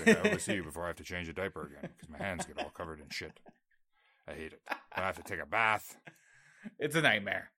Like, 0.04 0.26
I 0.26 0.30
will 0.30 0.38
see 0.40 0.54
you 0.54 0.64
before 0.64 0.82
I 0.84 0.88
have 0.88 0.96
to 0.96 1.04
change 1.04 1.28
a 1.28 1.32
diaper 1.32 1.66
again 1.66 1.90
because 1.96 2.08
my 2.10 2.18
hands 2.18 2.44
get 2.44 2.58
all 2.58 2.70
covered 2.70 2.98
in 2.98 3.08
shit. 3.10 3.38
I 4.26 4.32
hate 4.32 4.52
it. 4.52 4.60
I 4.68 5.02
have 5.02 5.16
to 5.16 5.22
take 5.22 5.40
a 5.40 5.46
bath. 5.46 5.96
it's 6.78 6.96
a 6.96 7.00
nightmare. 7.00 7.50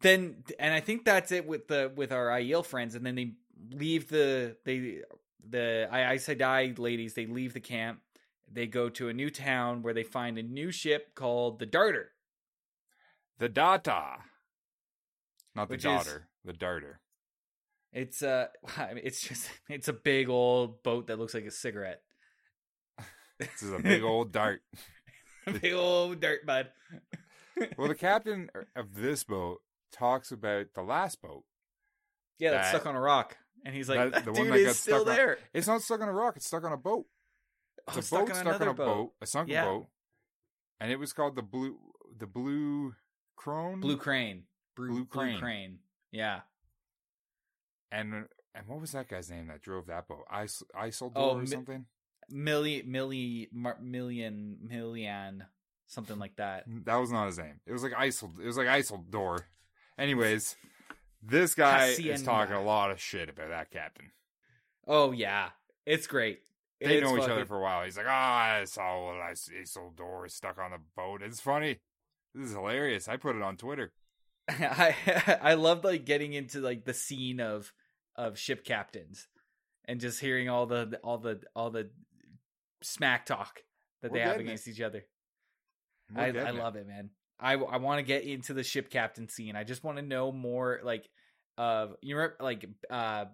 Then 0.00 0.42
and 0.58 0.74
I 0.74 0.80
think 0.80 1.04
that's 1.04 1.30
it 1.30 1.46
with 1.46 1.68
the 1.68 1.92
with 1.94 2.10
our 2.10 2.28
Aiel 2.28 2.66
friends, 2.66 2.96
and 2.96 3.06
then 3.06 3.14
they 3.14 3.34
leave 3.70 4.08
the 4.08 4.56
they 4.64 5.02
the 5.48 5.88
Aes 5.92 6.26
Sedai 6.26 6.76
ladies. 6.78 7.14
They 7.14 7.26
leave 7.26 7.52
the 7.54 7.60
camp. 7.60 8.00
They 8.52 8.66
go 8.66 8.88
to 8.90 9.08
a 9.08 9.12
new 9.14 9.30
town 9.30 9.82
where 9.82 9.94
they 9.94 10.02
find 10.02 10.36
a 10.36 10.42
new 10.42 10.70
ship 10.70 11.14
called 11.14 11.58
the 11.58 11.66
Darter. 11.66 12.10
The 13.38 13.48
data, 13.48 14.18
not 15.54 15.68
the 15.68 15.72
Which 15.72 15.80
is- 15.80 15.84
daughter, 15.84 16.28
the 16.44 16.52
darter. 16.52 17.00
It's 17.92 18.22
uh, 18.22 18.46
I 18.78 18.94
mean, 18.94 19.02
it's 19.04 19.20
just 19.26 19.48
it's 19.68 19.88
a 19.88 19.92
big 19.92 20.28
old 20.28 20.82
boat 20.82 21.06
that 21.08 21.18
looks 21.18 21.34
like 21.34 21.44
a 21.44 21.50
cigarette. 21.50 22.02
This 23.38 23.62
is 23.62 23.72
a 23.72 23.78
big 23.80 24.02
old 24.04 24.30
dart. 24.32 24.62
big 25.60 25.72
old 25.72 26.20
dirt 26.20 26.46
bud. 26.46 26.68
Well, 27.76 27.88
the 27.88 27.94
captain 27.94 28.48
of 28.76 28.94
this 28.94 29.24
boat 29.24 29.58
talks 29.92 30.30
about 30.30 30.66
the 30.74 30.82
last 30.82 31.20
boat. 31.20 31.44
Yeah, 32.38 32.52
that's 32.52 32.70
that- 32.72 32.80
stuck 32.82 32.86
on 32.86 32.94
a 32.96 33.00
rock, 33.00 33.36
and 33.64 33.74
he's 33.74 33.88
like, 33.88 33.98
that- 33.98 34.12
that, 34.12 34.24
the 34.24 34.32
one 34.32 34.48
that 34.50 34.64
got 34.64 34.76
still 34.76 35.00
stuck 35.00 35.08
on- 35.10 35.16
there. 35.16 35.38
It's 35.52 35.66
not 35.66 35.82
stuck 35.82 36.00
on 36.00 36.08
a 36.08 36.12
rock; 36.12 36.36
it's 36.36 36.46
stuck 36.46 36.64
on 36.64 36.72
a 36.72 36.76
boat. 36.76 37.06
Oh, 37.88 37.94
It's 37.96 37.96
a 37.96 37.98
oh, 37.98 38.02
stuck 38.02 38.26
boat 38.28 38.36
stuck 38.36 38.60
on 38.60 38.68
a 38.68 38.74
boat, 38.74 39.12
a 39.20 39.26
sunken 39.26 39.52
Yeah. 39.54 39.64
boat, 39.64 39.88
and 40.80 40.90
it 40.92 40.98
was 40.98 41.12
called 41.12 41.34
the 41.36 41.42
blue, 41.42 41.78
the 42.16 42.26
blue 42.26 42.94
crone, 43.36 43.80
Blue 43.80 43.96
Crane. 43.96 44.44
Blue, 44.76 44.88
Blue 44.88 44.94
Blue 45.04 45.06
Crane. 45.06 45.38
Crane. 45.40 45.78
Yeah. 46.12 46.40
and 47.90 48.26
and 48.54 48.66
what 48.66 48.80
was 48.80 48.92
that 48.92 49.08
guy's 49.08 49.30
name 49.30 49.46
that 49.48 49.62
drove 49.62 49.86
that 49.86 50.06
boat? 50.08 50.24
Is, 50.42 50.62
Isildur 50.76 51.12
Oh, 51.16 51.30
or 51.30 51.40
mi- 51.40 51.46
something? 51.46 51.86
Millie, 52.28 52.82
Millie, 52.86 53.48
Mar- 53.52 53.78
million, 53.80 54.58
million, 54.62 55.44
something 55.86 56.18
like 56.18 56.36
that. 56.36 56.64
That 56.84 56.96
was 56.96 57.10
not 57.10 57.26
his 57.26 57.38
name. 57.38 57.60
It 57.66 57.72
was 57.72 57.82
like 57.82 57.92
Isil. 57.92 58.38
It 58.40 58.46
was 58.46 58.56
like 58.56 58.66
Isildur. 58.68 59.40
Anyways, 59.98 60.56
this 61.22 61.54
guy 61.54 61.88
is 61.88 62.22
talking 62.22 62.54
a 62.54 62.62
lot 62.62 62.90
of 62.90 63.00
shit 63.00 63.28
about 63.28 63.48
that 63.48 63.70
captain. 63.70 64.12
Oh 64.86 65.12
yeah, 65.12 65.50
it's 65.86 66.06
great. 66.06 66.40
They 66.82 66.98
It's 66.98 67.10
know 67.10 67.16
each 67.16 67.28
other 67.28 67.44
for 67.44 67.58
a 67.58 67.62
while. 67.62 67.84
He's 67.84 67.96
like, 67.96 68.06
"Ah, 68.08 68.54
I 68.60 68.64
saw 68.64 69.06
what 69.06 69.16
I 69.20 69.32
is 69.32 70.34
stuck 70.34 70.58
on 70.58 70.70
the 70.72 70.78
boat." 70.96 71.22
It's 71.22 71.40
funny. 71.40 71.80
This 72.34 72.48
is 72.48 72.54
hilarious. 72.54 73.08
I 73.08 73.16
put 73.16 73.36
it 73.36 73.42
on 73.42 73.56
Twitter. 73.56 73.92
I 74.48 74.94
I 75.42 75.54
love 75.54 75.84
like 75.84 76.04
getting 76.04 76.32
into 76.32 76.60
like 76.60 76.84
the 76.84 76.94
scene 76.94 77.40
of 77.40 77.72
of 78.16 78.38
ship 78.38 78.64
captains 78.64 79.28
and 79.86 80.00
just 80.00 80.20
hearing 80.20 80.48
all 80.48 80.66
the 80.66 80.98
all 81.02 81.18
the 81.18 81.40
all 81.54 81.70
the 81.70 81.90
smack 82.82 83.26
talk 83.26 83.62
that 84.02 84.10
We're 84.10 84.18
they 84.18 84.24
have 84.24 84.32
getting 84.32 84.46
it. 84.46 84.50
against 84.50 84.68
each 84.68 84.80
other. 84.80 85.04
We're 86.14 86.22
I, 86.22 86.26
I 86.26 86.28
it. 86.30 86.54
love 86.54 86.76
it, 86.76 86.86
man. 86.86 87.10
I 87.38 87.54
I 87.54 87.76
want 87.78 87.98
to 87.98 88.02
get 88.02 88.24
into 88.24 88.54
the 88.54 88.62
ship 88.62 88.90
captain 88.90 89.28
scene. 89.28 89.56
I 89.56 89.64
just 89.64 89.84
want 89.84 89.98
to 89.98 90.02
know 90.02 90.30
more. 90.32 90.80
Like, 90.82 91.08
uh, 91.58 91.88
you 92.00 92.16
remember, 92.16 92.36
like, 92.40 92.64
uh, 92.90 93.26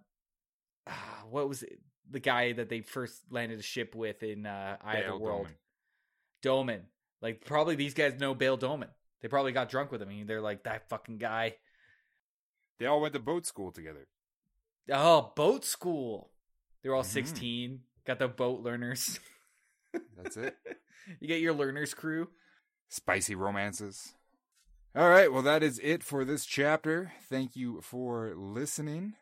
what 1.31 1.49
was 1.49 1.63
it? 1.63 1.79
The 2.11 2.21
guy 2.21 2.53
that 2.53 2.69
they 2.69 2.81
first 2.81 3.21
landed 3.31 3.59
a 3.59 3.63
ship 3.63 3.95
with 3.95 4.23
in 4.23 4.47
uh, 4.47 4.77
Eye 4.83 4.99
of 4.99 5.13
the 5.13 5.19
World? 5.19 5.49
Domon. 6.43 6.67
Domon. 6.67 6.81
Like, 7.21 7.45
probably 7.45 7.75
these 7.77 7.95
guys 7.95 8.19
know 8.19 8.35
Bayle 8.35 8.57
Domon. 8.59 8.89
They 9.21 9.29
probably 9.29 9.53
got 9.53 9.69
drunk 9.69 9.91
with 9.93 10.01
him. 10.01 10.09
and 10.11 10.29
they're 10.29 10.41
like 10.41 10.65
that 10.65 10.89
fucking 10.89 11.19
guy. 11.19 11.57
They 12.79 12.87
all 12.87 13.01
went 13.01 13.15
to 13.15 13.21
boat 13.21 13.45
school 13.47 13.73
together. 13.73 14.07
Oh, 14.91 15.33
boat 15.35 15.65
school. 15.65 16.31
They're 16.83 16.95
all 16.95 17.03
Mhm. 17.03 17.07
sixteen. 17.07 17.83
Got 18.07 18.21
the 18.21 18.29
boat 18.29 18.61
learners. 18.63 19.19
That's 20.17 20.37
it. 20.37 20.57
you 21.21 21.27
get 21.29 21.41
your 21.41 21.53
learners 21.55 21.93
crew. 21.93 22.31
Spicy 22.89 23.35
romances. 23.35 24.15
All 24.95 25.11
right, 25.11 25.31
well 25.33 25.43
that 25.43 25.63
is 25.63 25.79
it 25.83 26.03
for 26.03 26.25
this 26.25 26.47
chapter. 26.47 27.13
Thank 27.29 27.57
you 27.57 27.81
for 27.83 28.33
listening. 28.37 29.15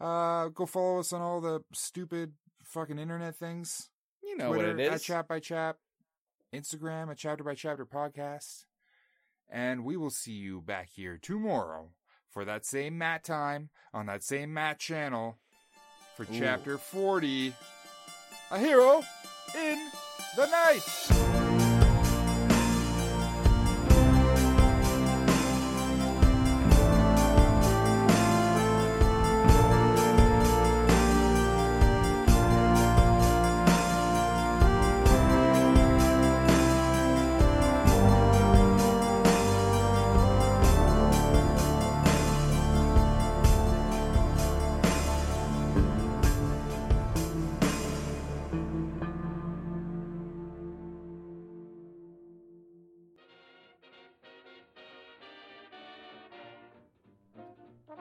Uh 0.00 0.48
go 0.48 0.66
follow 0.66 1.00
us 1.00 1.12
on 1.12 1.20
all 1.20 1.40
the 1.40 1.62
stupid 1.72 2.32
fucking 2.64 2.98
internet 2.98 3.36
things. 3.36 3.90
You 4.22 4.36
know 4.36 4.48
Twitter 4.52 4.72
what 4.72 4.80
it 4.80 4.86
at 4.86 4.94
is. 4.94 5.02
Chap 5.02 5.28
by 5.28 5.40
Chap, 5.40 5.76
Instagram 6.54 7.10
a 7.10 7.14
Chapter 7.14 7.44
by 7.44 7.54
Chapter 7.54 7.86
Podcast. 7.86 8.64
And 9.50 9.84
we 9.84 9.96
will 9.96 10.10
see 10.10 10.32
you 10.32 10.60
back 10.60 10.88
here 10.94 11.18
tomorrow 11.20 11.90
for 12.30 12.44
that 12.44 12.64
same 12.64 12.96
Matt 12.96 13.24
time 13.24 13.70
on 13.92 14.06
that 14.06 14.22
same 14.22 14.54
Matt 14.54 14.78
channel 14.78 15.38
for 16.16 16.22
Ooh. 16.22 16.38
chapter 16.38 16.78
40 16.78 17.52
A 18.52 18.58
Hero 18.58 19.02
in 19.56 19.88
the 20.36 20.46
Night. 20.46 21.39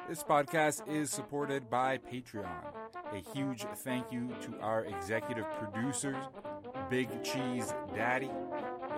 This 0.09 0.23
podcast 0.23 0.91
is 0.91 1.11
supported 1.11 1.69
by 1.69 1.99
Patreon. 1.99 2.73
A 3.13 3.37
huge 3.37 3.63
thank 3.75 4.11
you 4.11 4.35
to 4.41 4.59
our 4.59 4.85
executive 4.85 5.45
producers, 5.59 6.15
Big 6.89 7.23
Cheese 7.23 7.75
Daddy. 7.93 8.31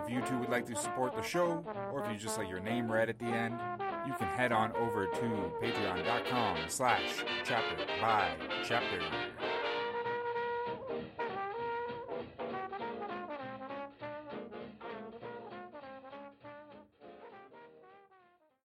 If 0.02 0.10
you 0.10 0.22
two 0.22 0.38
would 0.38 0.48
like 0.48 0.66
to 0.68 0.76
support 0.78 1.14
the 1.14 1.22
show, 1.22 1.66
or 1.92 2.02
if 2.02 2.10
you 2.10 2.18
just 2.18 2.38
like 2.38 2.50
your 2.50 2.62
name 2.62 2.90
read 2.90 3.10
at 3.10 3.20
the 3.20 3.26
end, 3.26 3.60
you 4.08 4.14
can 4.14 4.28
head 4.28 4.54
on 4.54 4.72
over 4.78 5.06
to 5.08 5.52
patreon.com 5.62 6.60
slash 6.70 7.26
chapter 7.44 7.76
by 8.00 8.30
chapter. 8.64 9.02